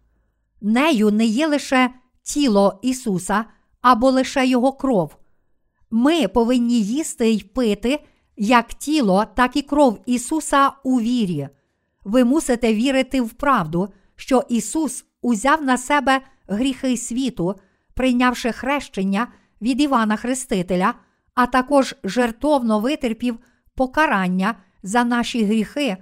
[0.60, 1.90] Нею не є лише
[2.22, 3.44] тіло Ісуса
[3.80, 5.16] або лише Його кров.
[5.94, 8.05] Ми повинні їсти й пити
[8.37, 11.48] як тіло, так і кров Ісуса у вірі.
[12.05, 17.55] Ви мусите вірити в правду, що Ісус узяв на себе гріхи світу,
[17.94, 19.28] прийнявши хрещення
[19.62, 20.94] від Івана Хрестителя,
[21.35, 23.38] а також жертовно витерпів
[23.74, 25.96] покарання за наші гріхи,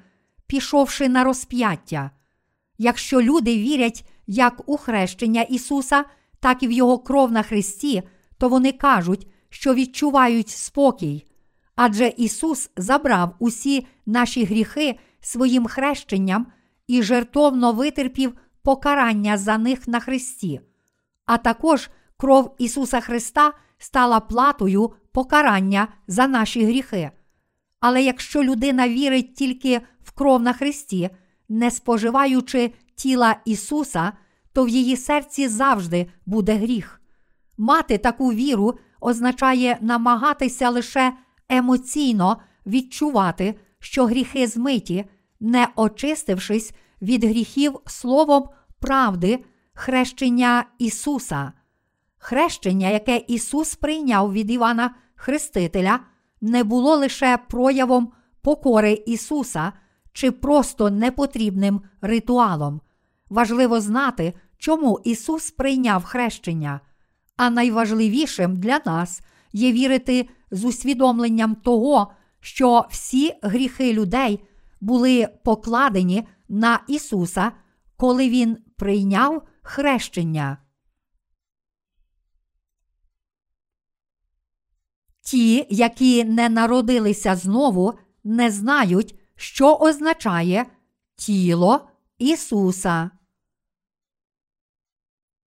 [0.46, 2.10] пішовши на розп'яття.
[2.78, 6.04] Якщо люди вірять як у хрещення Ісуса,
[6.40, 8.02] так і в Його кров на Христі,
[8.38, 11.26] то вони кажуть, що відчувають спокій.
[11.76, 16.46] Адже Ісус забрав усі наші гріхи своїм хрещенням
[16.86, 18.32] і жертовно витерпів
[18.62, 20.60] покарання за них на Христі.
[21.26, 27.10] А також кров Ісуса Христа стала платою покарання за наші гріхи.
[27.80, 31.10] Але якщо людина вірить тільки в кров на Христі,
[31.48, 34.12] не споживаючи тіла Ісуса,
[34.52, 37.00] то в її серці завжди буде гріх.
[37.58, 41.12] Мати таку віру означає намагатися лише
[41.48, 42.36] емоційно
[42.66, 45.04] відчувати, що гріхи змиті,
[45.40, 48.48] не очистившись від гріхів словом
[48.80, 51.52] правди, хрещення Ісуса.
[52.18, 56.00] Хрещення, яке Ісус прийняв від Івана Хрестителя,
[56.40, 59.72] не було лише проявом покори Ісуса
[60.12, 62.80] чи просто непотрібним ритуалом.
[63.28, 66.80] Важливо знати, чому Ісус прийняв хрещення.
[67.40, 69.22] А найважливішим для нас
[69.52, 74.44] є вірити з усвідомленням того, що всі гріхи людей
[74.80, 77.52] були покладені на Ісуса,
[77.96, 80.58] коли Він прийняв хрещення.
[85.20, 90.66] Ті, які не народилися знову, не знають, що означає
[91.16, 91.88] тіло
[92.18, 93.10] Ісуса.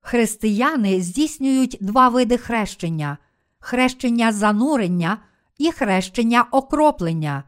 [0.05, 3.17] Християни здійснюють два види хрещення
[3.63, 5.17] хрещення занурення
[5.57, 7.43] і хрещення окроплення.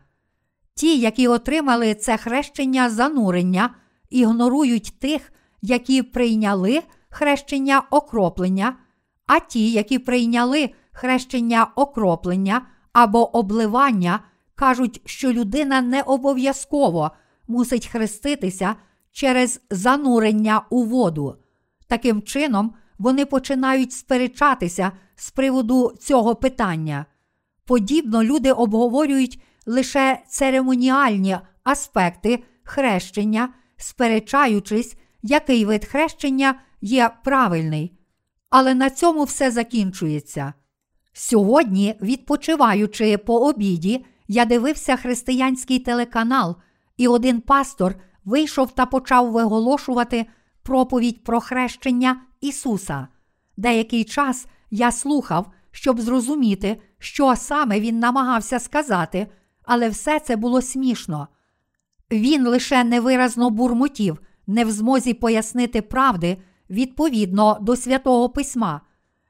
[0.73, 3.69] Ті, які отримали це хрещення занурення,
[4.09, 8.77] ігнорують тих, які прийняли хрещення окроплення,
[9.27, 12.61] а ті, які прийняли хрещення окроплення
[12.93, 14.19] або обливання,
[14.55, 17.11] кажуть, що людина не обов'язково
[17.47, 18.75] мусить хреститися
[19.11, 21.37] через занурення у воду.
[21.87, 27.05] Таким чином, вони починають сперечатися з приводу цього питання.
[27.65, 37.97] Подібно люди обговорюють лише церемоніальні аспекти хрещення, сперечаючись, який вид хрещення є правильний.
[38.49, 40.53] Але на цьому все закінчується.
[41.13, 46.55] Сьогодні, відпочиваючи по обіді, я дивився християнський телеканал,
[46.97, 50.25] і один пастор вийшов та почав виголошувати
[50.65, 53.07] проповідь про хрещення Ісуса.
[53.57, 59.27] Деякий час я слухав, щоб зрозуміти, що саме він намагався сказати,
[59.63, 61.27] але все це було смішно.
[62.11, 66.37] Він лише невиразно бурмотів, не в змозі пояснити правди
[66.69, 68.81] відповідно до святого письма.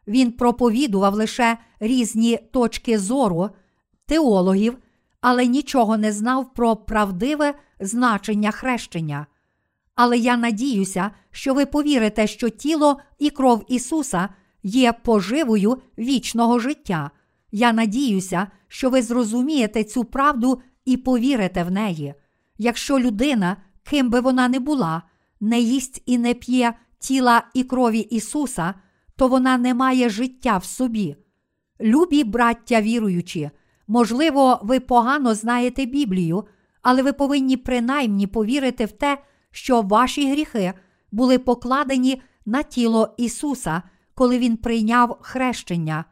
[0.08, 3.50] Він проповідував лише різні точки зору
[4.06, 4.78] теологів,
[5.22, 9.28] але нічого не знав про правдиве значення хрещення.
[9.96, 14.30] Але я надіюся, що ви повірите, що тіло і кров Ісуса
[14.64, 17.12] є поживою вічного життя.
[17.52, 22.14] Я надіюся, що ви зрозумієте цю правду і повірите в неї.
[22.58, 25.02] Якщо людина, ким би вона не була,
[25.40, 28.74] не їсть і не п'є тіла і крові Ісуса,
[29.16, 31.16] то вона не має життя в собі.
[31.82, 33.50] Любі браття віруючі,
[33.88, 36.44] можливо, ви погано знаєте Біблію,
[36.82, 39.18] але ви повинні принаймні повірити в те,
[39.56, 40.74] що ваші гріхи
[41.12, 43.82] були покладені на тіло Ісуса,
[44.16, 46.06] коли Він прийняв хрещення.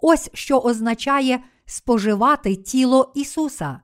[0.00, 3.80] Ось що означає споживати тіло Ісуса.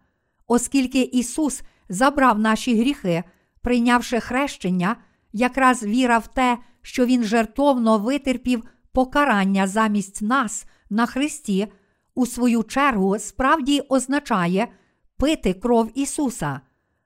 [0.47, 3.25] Оскільки Ісус забрав наші гріхи,
[3.61, 4.97] прийнявши хрещення,
[5.33, 11.67] якраз віра в те, що Він жертовно витерпів покарання замість нас на Христі,
[12.15, 14.69] у свою чергу справді означає
[15.17, 16.61] пити кров Ісуса.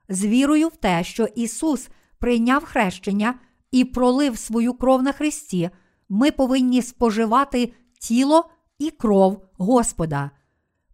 [0.09, 1.89] З вірою в те, що Ісус
[2.19, 3.35] прийняв хрещення
[3.71, 5.71] і пролив свою кров на Христі,
[6.09, 10.31] ми повинні споживати тіло і кров Господа.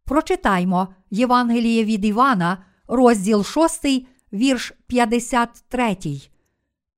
[0.05, 3.87] Прочитаймо Євангеліє від Івана, розділ 6,
[4.33, 5.97] вірш 53.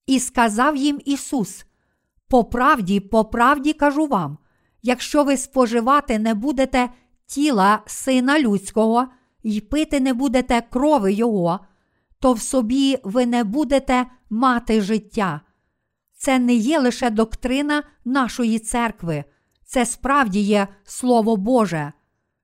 [0.07, 1.67] І сказав їм Ісус:
[2.29, 4.39] По правді, по правді кажу вам,
[4.83, 6.89] якщо ви споживати не будете
[7.27, 9.09] тіла Сина Людського
[9.43, 11.61] і пити не будете крови Його,
[12.21, 15.41] то в собі ви не будете мати життя.
[16.19, 19.25] Це не є лише доктрина нашої церкви,
[19.65, 21.93] це справді є Слово Боже.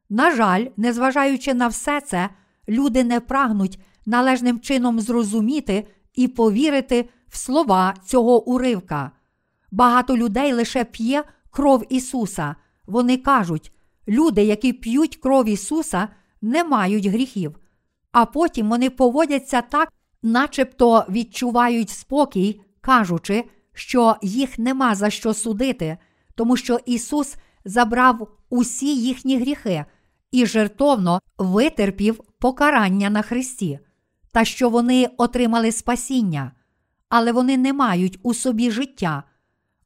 [0.09, 2.29] На жаль, незважаючи на все це,
[2.69, 9.11] люди не прагнуть належним чином зрозуміти і повірити в слова цього уривка.
[9.71, 12.57] Багато людей лише п'є кров Ісуса.
[12.87, 13.73] Вони кажуть,
[14.09, 16.09] люди, які п'ють кров Ісуса,
[16.43, 17.59] не мають гріхів,
[18.13, 19.93] а потім вони поводяться так,
[20.23, 23.45] начебто відчувають спокій, кажучи,
[23.75, 25.99] що їх нема за що судити,
[26.35, 29.85] тому що Ісус забрав усі їхні гріхи
[30.33, 33.79] і жертовно витерпів покарання на Христі,
[34.33, 36.53] та що вони отримали спасіння,
[37.09, 39.23] але вони не мають у собі життя.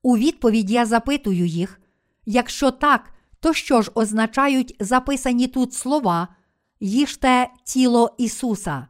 [0.03, 1.81] У відповідь я запитую їх:
[2.27, 6.29] якщо так, то що ж означають записані тут слова,
[6.81, 8.89] їжте тіло Ісуса?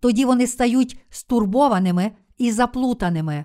[0.00, 3.44] Тоді вони стають стурбованими і заплутаними.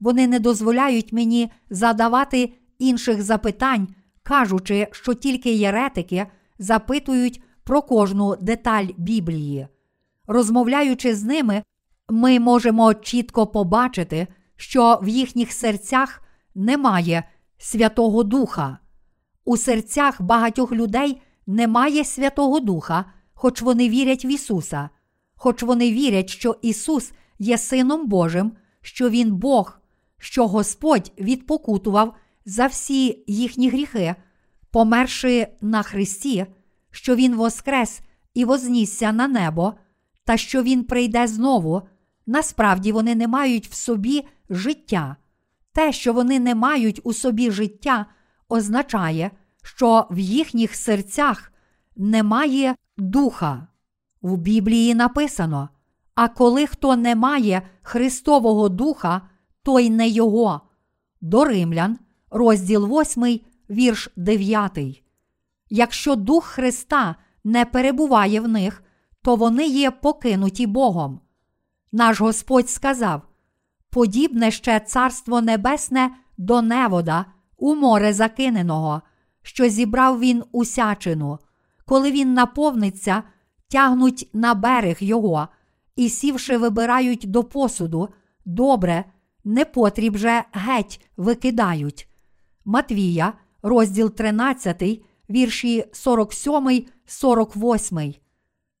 [0.00, 3.88] Вони не дозволяють мені задавати інших запитань,
[4.22, 6.26] кажучи, що тільки єретики
[6.58, 9.68] запитують про кожну деталь Біблії.
[10.26, 11.62] Розмовляючи з ними,
[12.08, 14.26] ми можемо чітко побачити,
[14.56, 16.22] що в їхніх серцях
[16.54, 17.24] немає
[17.58, 18.78] Святого Духа.
[19.44, 23.04] У серцях багатьох людей немає Святого Духа,
[23.34, 24.90] хоч вони вірять в Ісуса,
[25.36, 29.78] хоч вони вірять, що Ісус є Сином Божим, що Він Бог,
[30.18, 32.14] що Господь відпокутував
[32.44, 34.14] за всі їхні гріхи,
[34.70, 36.46] померши на Христі,
[36.90, 38.00] що Він воскрес
[38.34, 39.74] і вознісся на небо,
[40.24, 41.82] та що Він прийде знову,
[42.26, 45.16] насправді вони не мають в собі життя.
[45.72, 48.06] Те, що вони не мають у собі життя,
[48.48, 49.30] означає,
[49.62, 51.52] що в їхніх серцях
[51.96, 53.66] немає духа.
[54.26, 55.68] В Біблії написано:
[56.14, 59.22] а коли хто не має Христового Духа,
[59.62, 60.60] той не Його.
[61.20, 61.98] До Римлян,
[62.30, 64.78] розділ 8, вірш 9.
[65.70, 68.82] Якщо Дух Христа не перебуває в них,
[69.22, 71.20] то вони є покинуті Богом.
[71.92, 73.22] Наш Господь сказав:
[73.90, 77.24] подібне ще Царство Небесне до невода,
[77.56, 79.02] у море закиненого,
[79.42, 81.38] що зібрав він усячину.
[81.84, 83.22] Коли він наповниться,
[83.68, 85.48] тягнуть на берег його
[85.96, 88.08] і, сівши, вибирають до посуду,
[88.44, 89.04] добре,
[89.44, 92.08] непотріб же геть викидають.
[92.64, 94.82] Матвія, розділ 13,
[95.30, 98.14] вірші 47, 48.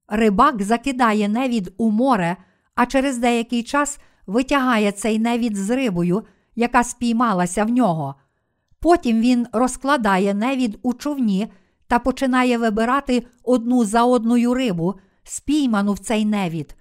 [0.08, 2.36] Рибак закидає невід у море,
[2.74, 6.22] а через деякий час витягає цей невід з рибою,
[6.56, 8.14] яка спіймалася в нього.
[8.80, 11.48] Потім він розкладає невід у човні
[11.88, 16.76] та починає вибирати одну за одною рибу, спійману в цей невід.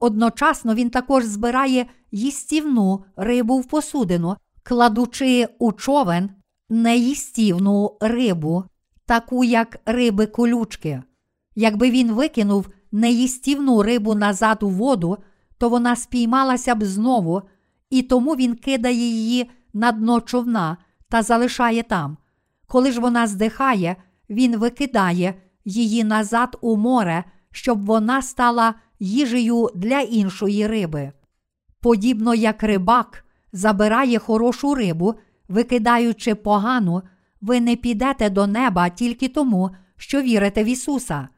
[0.00, 6.30] Одночасно він також збирає їстівну рибу в посудину, кладучи у човен
[6.68, 8.64] неїстівну рибу,
[9.06, 11.02] таку як риби колючки.
[11.54, 15.18] Якби він викинув неїстівну рибу назад у воду,
[15.58, 17.42] то вона спіймалася б знову,
[17.90, 20.76] і тому він кидає її на дно човна
[21.08, 22.16] та залишає там.
[22.66, 23.96] Коли ж вона здихає,
[24.30, 31.12] він викидає її назад у море, щоб вона стала їжею для іншої риби.
[31.80, 35.14] Подібно як рибак забирає хорошу рибу,
[35.48, 37.02] викидаючи погану,
[37.40, 41.28] ви не підете до неба тільки тому, що вірите в Ісуса.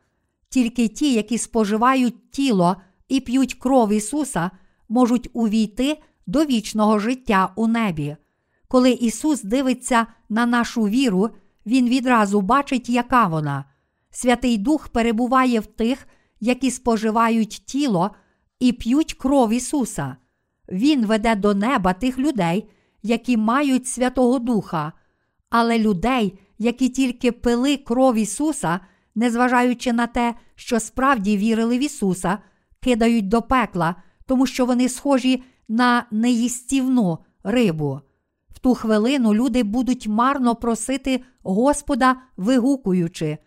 [0.48, 2.76] Тільки ті, які споживають тіло
[3.08, 4.50] і п'ють кров Ісуса,
[4.88, 8.16] можуть увійти до вічного життя у небі.
[8.68, 11.30] Коли Ісус дивиться на нашу віру,
[11.66, 13.64] Він відразу бачить, яка вона.
[14.10, 16.06] Святий Дух перебуває в тих,
[16.40, 18.10] які споживають тіло
[18.60, 20.16] і п'ють кров Ісуса.
[20.68, 22.70] Він веде до неба тих людей,
[23.02, 24.92] які мають Святого Духа,
[25.50, 28.80] але людей, які тільки пили кров Ісуса,
[29.14, 32.38] незважаючи на те, що справді вірили в Ісуса,
[32.80, 33.94] кидають до пекла,
[34.26, 38.00] тому що вони схожі на неїстівну рибу.
[38.60, 43.38] Ту хвилину люди будуть марно просити Господа, вигукуючи: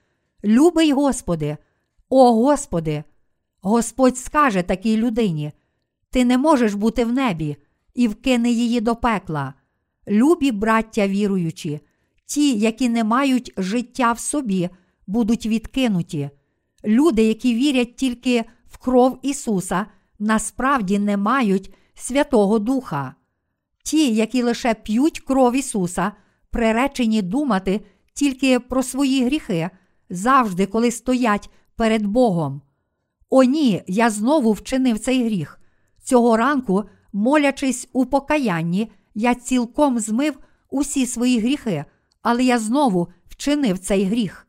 [0.43, 1.57] Любий Господи,
[2.09, 3.03] о Господи!
[3.61, 5.51] Господь скаже такій людині:
[6.09, 7.57] Ти не можеш бути в небі
[7.93, 9.53] і вкине її до пекла.
[10.07, 11.79] Любі браття віруючі,
[12.25, 14.69] ті, які не мають життя в собі,
[15.07, 16.29] будуть відкинуті.
[16.85, 19.85] Люди, які вірять тільки в кров Ісуса,
[20.19, 23.15] насправді не мають Святого Духа.
[23.83, 26.11] Ті, які лише п'ють кров Ісуса,
[26.49, 27.81] приречені думати
[28.13, 29.69] тільки про свої гріхи,
[30.09, 32.61] завжди, коли стоять перед Богом.
[33.29, 35.59] О, ні, я знову вчинив цей гріх.
[36.03, 40.37] Цього ранку, молячись у покаянні, я цілком змив
[40.69, 41.85] усі свої гріхи,
[42.21, 44.47] але я знову вчинив цей гріх.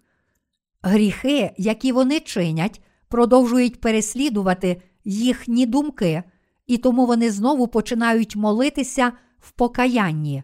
[0.82, 6.22] Гріхи, які вони чинять, продовжують переслідувати їхні думки,
[6.66, 10.42] і тому вони знову починають молитися в покаянні.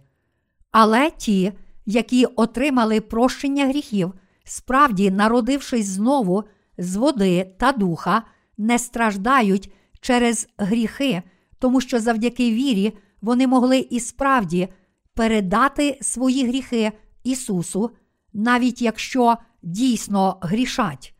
[0.70, 1.52] Але ті,
[1.86, 4.14] які отримали прощення гріхів,
[4.44, 6.44] справді, народившись знову
[6.78, 8.22] з води та духа,
[8.58, 11.22] не страждають через гріхи,
[11.58, 12.92] тому що завдяки вірі
[13.22, 14.68] вони могли і справді
[15.14, 16.92] передати свої гріхи
[17.24, 17.90] Ісусу,
[18.32, 21.14] навіть якщо дійсно грішать.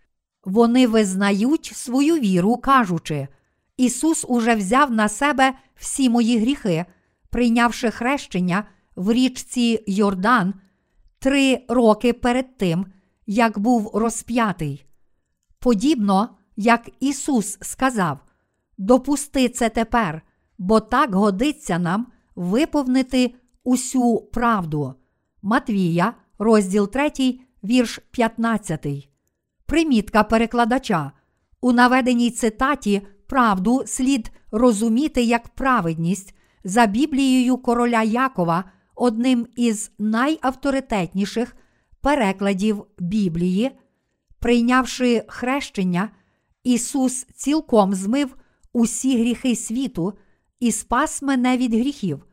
[0.44, 3.28] Вони визнають свою віру, кажучи,
[3.80, 6.84] Ісус уже взяв на себе всі мої гріхи,
[7.30, 8.64] прийнявши хрещення
[8.96, 10.54] в річці Йордан
[11.18, 12.86] три роки перед тим,
[13.26, 14.86] як був розп'ятий.
[15.58, 18.18] Подібно, як Ісус сказав:
[18.78, 20.22] Допусти це тепер,
[20.58, 22.06] бо так годиться нам
[22.36, 24.94] виповнити усю правду.
[25.42, 27.10] Матвія, розділ 3,
[27.64, 28.86] вірш 15.
[29.66, 31.12] Примітка перекладача.
[31.60, 38.64] У наведеній цитаті правду слід розуміти як праведність за Біблією короля Якова,
[38.94, 41.56] одним із найавторитетніших
[42.00, 43.70] перекладів Біблії.
[44.38, 46.10] Прийнявши хрещення,
[46.64, 48.36] Ісус цілком змив
[48.72, 50.12] усі гріхи світу
[50.60, 52.26] і спас мене від гріхів.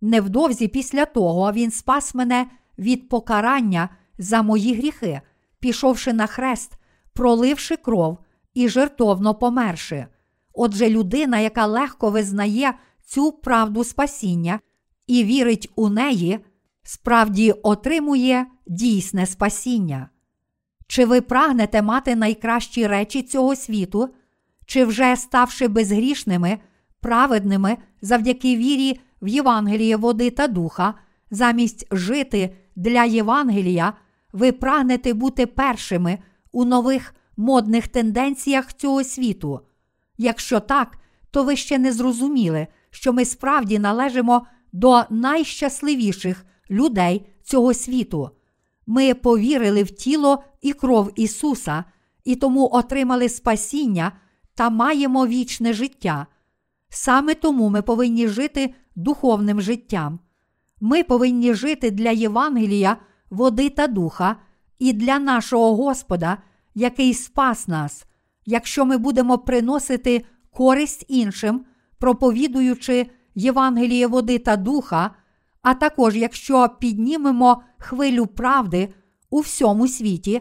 [0.00, 2.46] Невдовзі після того Він спас мене
[2.78, 3.88] від покарання
[4.18, 5.20] за мої гріхи,
[5.60, 6.72] пішовши на хрест,
[7.12, 8.18] проливши кров
[8.54, 10.06] і жертовно померши.
[10.60, 14.60] Отже, людина, яка легко визнає цю правду спасіння
[15.06, 16.38] і вірить у неї,
[16.82, 20.08] справді отримує дійсне спасіння.
[20.86, 24.08] Чи ви прагнете мати найкращі речі цього світу,
[24.66, 26.58] чи вже ставши безгрішними,
[27.00, 30.94] праведними завдяки вірі в Євангеліє води та духа,
[31.30, 33.92] замість жити для Євангелія,
[34.32, 36.18] ви прагнете бути першими
[36.52, 39.60] у нових модних тенденціях цього світу?
[40.18, 40.98] Якщо так,
[41.30, 48.30] то ви ще не зрозуміли, що ми справді належимо до найщасливіших людей цього світу.
[48.86, 51.84] Ми повірили в тіло і кров Ісуса,
[52.24, 54.12] і тому отримали спасіння
[54.54, 56.26] та маємо вічне життя.
[56.88, 60.18] Саме тому ми повинні жити духовним життям.
[60.80, 62.96] Ми повинні жити для Євангелія,
[63.30, 64.36] води та духа,
[64.78, 66.38] і для нашого Господа,
[66.74, 68.06] який спас нас,
[68.48, 71.64] якщо ми будемо приносити користь іншим,
[71.98, 75.10] проповідуючи Євангеліє води та духа,
[75.62, 78.88] а також якщо піднімемо хвилю правди
[79.30, 80.40] у всьому світі,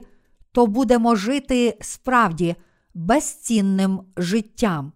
[0.52, 2.56] то будемо жити справді
[2.94, 4.92] безцінним життям.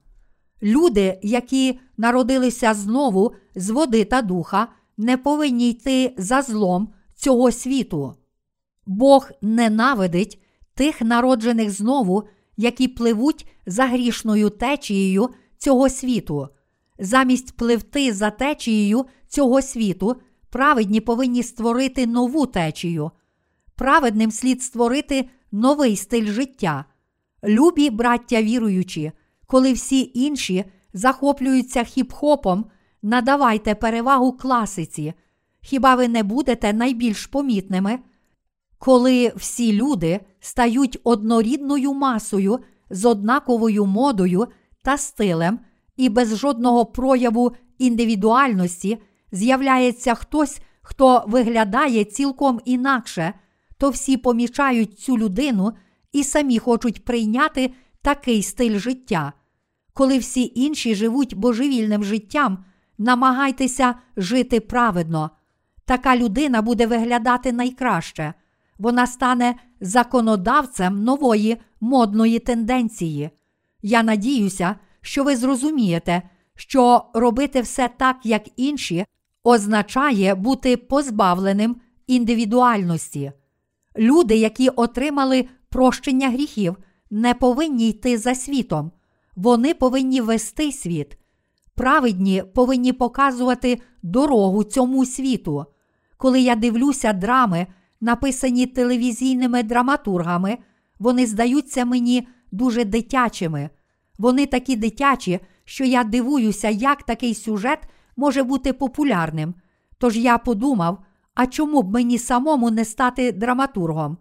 [0.64, 8.16] Люди, які народилися знову з води та духа, не повинні йти за злом цього світу.
[8.86, 10.41] Бог ненавидить
[10.74, 12.24] тих народжених знову,
[12.62, 16.47] які пливуть за грішною течією цього світу.
[16.99, 20.16] Замість пливти за течією цього світу,
[20.49, 23.12] праведні повинні створити нову течію.
[23.76, 26.86] Праведним слід створити новий стиль життя.
[27.43, 29.12] Любі браття віруючі,
[29.47, 32.64] коли всі інші захоплюються хіп-хопом,
[33.01, 35.14] надавайте перевагу класиці.
[35.62, 37.99] Хіба ви не будете найбільш помітними?
[38.84, 42.59] Коли всі люди стають однорідною масою
[42.89, 44.47] з однаковою модою
[44.84, 45.59] та стилем,
[45.97, 48.97] і без жодного прояву індивідуальності
[49.32, 53.34] з'являється хтось, хто виглядає цілком інакше,
[53.77, 55.73] то всі помічають цю людину
[56.11, 59.34] і самі хочуть прийняти такий стиль життя.
[59.93, 62.65] Коли всі інші живуть божевільним життям,
[62.97, 65.29] намагайтеся жити праведно.
[65.86, 68.34] Така людина буде виглядати найкраще,
[68.82, 73.29] вона стане законодавцем нової модної тенденції.
[73.82, 76.21] Я надіюся, що ви зрозумієте,
[76.55, 79.05] що робити все так, як інші,
[79.43, 81.75] означає бути позбавленим
[82.07, 83.32] індивідуальності.
[83.97, 86.77] Люди, які отримали прощення гріхів,
[87.11, 88.91] не повинні йти за світом,
[89.36, 91.17] вони повинні вести світ.
[91.75, 95.65] Праведні повинні показувати дорогу цьому світу.
[96.17, 97.67] Коли я дивлюся драми,
[98.01, 100.57] написані телевізійними драматургами,
[100.99, 103.69] вони здаються мені дуже дитячими.
[104.17, 107.79] Вони такі дитячі, що я дивуюся, як такий сюжет
[108.17, 109.53] може бути популярним.
[109.97, 114.17] Тож я подумав, а чому б мені самому не стати драматургом?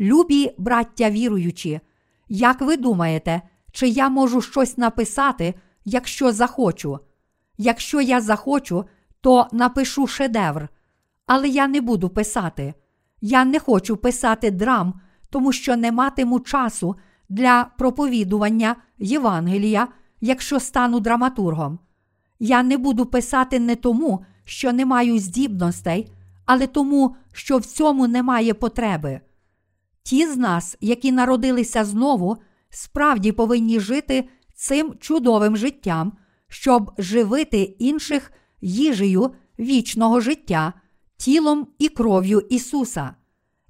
[0.00, 1.80] Любі браття віруючі,
[2.28, 3.42] як ви думаєте,
[3.72, 5.54] чи я можу щось написати,
[5.84, 6.98] якщо захочу?
[7.58, 8.84] Якщо я захочу,
[9.20, 10.68] то напишу шедевр.
[11.26, 12.74] Але я не буду писати.
[13.24, 15.00] Я не хочу писати драм,
[15.30, 16.96] тому що не матиму часу
[17.28, 19.88] для проповідування Євангелія,
[20.20, 21.78] якщо стану драматургом.
[22.38, 26.12] Я не буду писати не тому, що не маю здібностей,
[26.46, 29.20] але тому, що в цьому немає потреби.
[30.02, 32.36] Ті з нас, які народилися знову,
[32.70, 36.12] справді повинні жити цим чудовим життям,
[36.48, 40.72] щоб живити інших їжею вічного життя,
[41.22, 43.14] тілом і кров'ю Ісуса.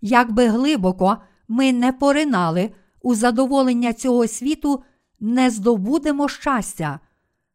[0.01, 1.17] Якби глибоко
[1.49, 2.71] ми не поринали
[3.03, 4.83] у задоволення цього світу,
[5.21, 7.01] не здобудемо щастя.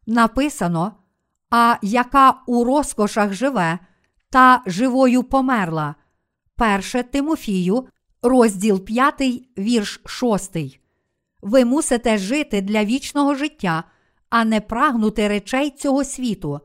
[0.08, 0.92] Написано,
[1.50, 3.80] а яка у розкошах живе,
[4.30, 5.96] та живою померла.
[6.56, 7.88] Перше Тимофію,
[8.22, 9.22] розділ 5,
[9.58, 10.58] вірш 6.
[11.42, 13.84] Ви мусите жити для вічного життя,
[14.30, 16.60] а не прагнути речей цього світу.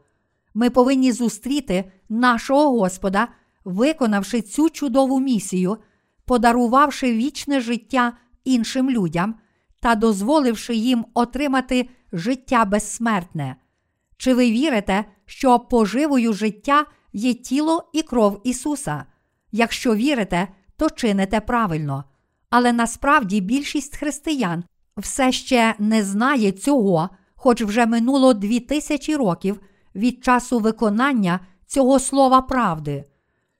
[0.54, 3.28] Ми повинні зустріти нашого Господа,
[3.64, 5.76] виконавши цю чудову місію,
[6.24, 8.12] подарувавши вічне життя
[8.44, 9.34] іншим людям
[9.80, 13.56] та дозволивши їм отримати життя безсмертне.
[14.16, 19.04] Чи ви вірите, що поживою життя є тіло і кров Ісуса?
[19.52, 22.04] Якщо вірите, то чините правильно.
[22.50, 24.64] Але насправді більшість християн
[24.96, 29.60] все ще не знає цього, хоч вже минуло дві тисячі років
[29.94, 31.40] від часу виконання
[31.72, 33.04] цього слова правди.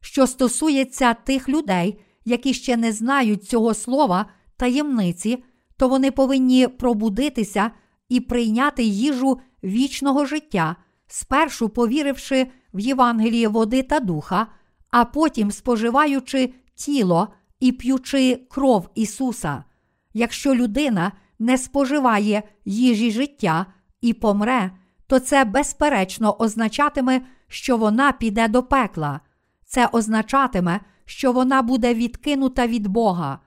[0.01, 5.45] Що стосується тих людей, які ще не знають цього слова таємниці,
[5.77, 7.71] то вони повинні пробудитися
[8.09, 14.47] і прийняти їжу вічного життя, спершу повіривши в Євангеліє води та духа,
[14.91, 17.29] а потім споживаючи тіло
[17.61, 19.65] і п'ючи кров Ісуса.
[20.15, 23.67] Якщо людина не споживає їжі життя
[24.01, 24.71] і помре,
[25.07, 27.21] то це безперечно означатиме,
[27.53, 29.21] що вона піде до пекла.
[29.65, 33.39] Це означатиме, що вона буде відкинута від Бога.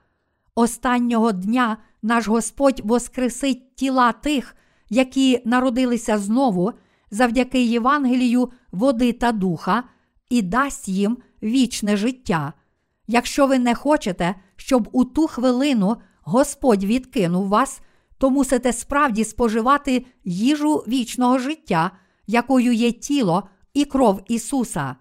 [0.54, 4.56] Останнього дня наш Господь воскресить тіла тих,
[4.90, 6.72] які народилися знову
[7.10, 9.82] завдяки Євангелію води та духа,
[10.30, 12.52] і дасть їм вічне життя.
[13.06, 17.80] Якщо ви не хочете, щоб у ту хвилину Господь відкинув вас,
[18.18, 21.90] то мусите справді споживати їжу вічного життя,
[22.26, 24.96] якою є тіло і кров Ісуса.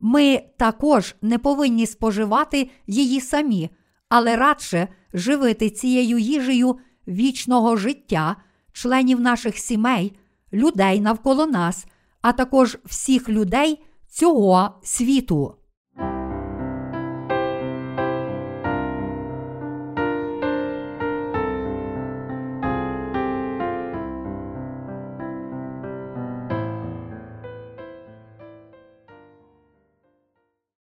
[0.00, 3.70] Ми також не повинні споживати її самі,
[4.08, 8.36] але радше живити цією їжею вічного життя,
[8.72, 10.16] членів наших сімей,
[10.52, 11.86] людей навколо нас,
[12.20, 15.54] а також всіх людей цього світу.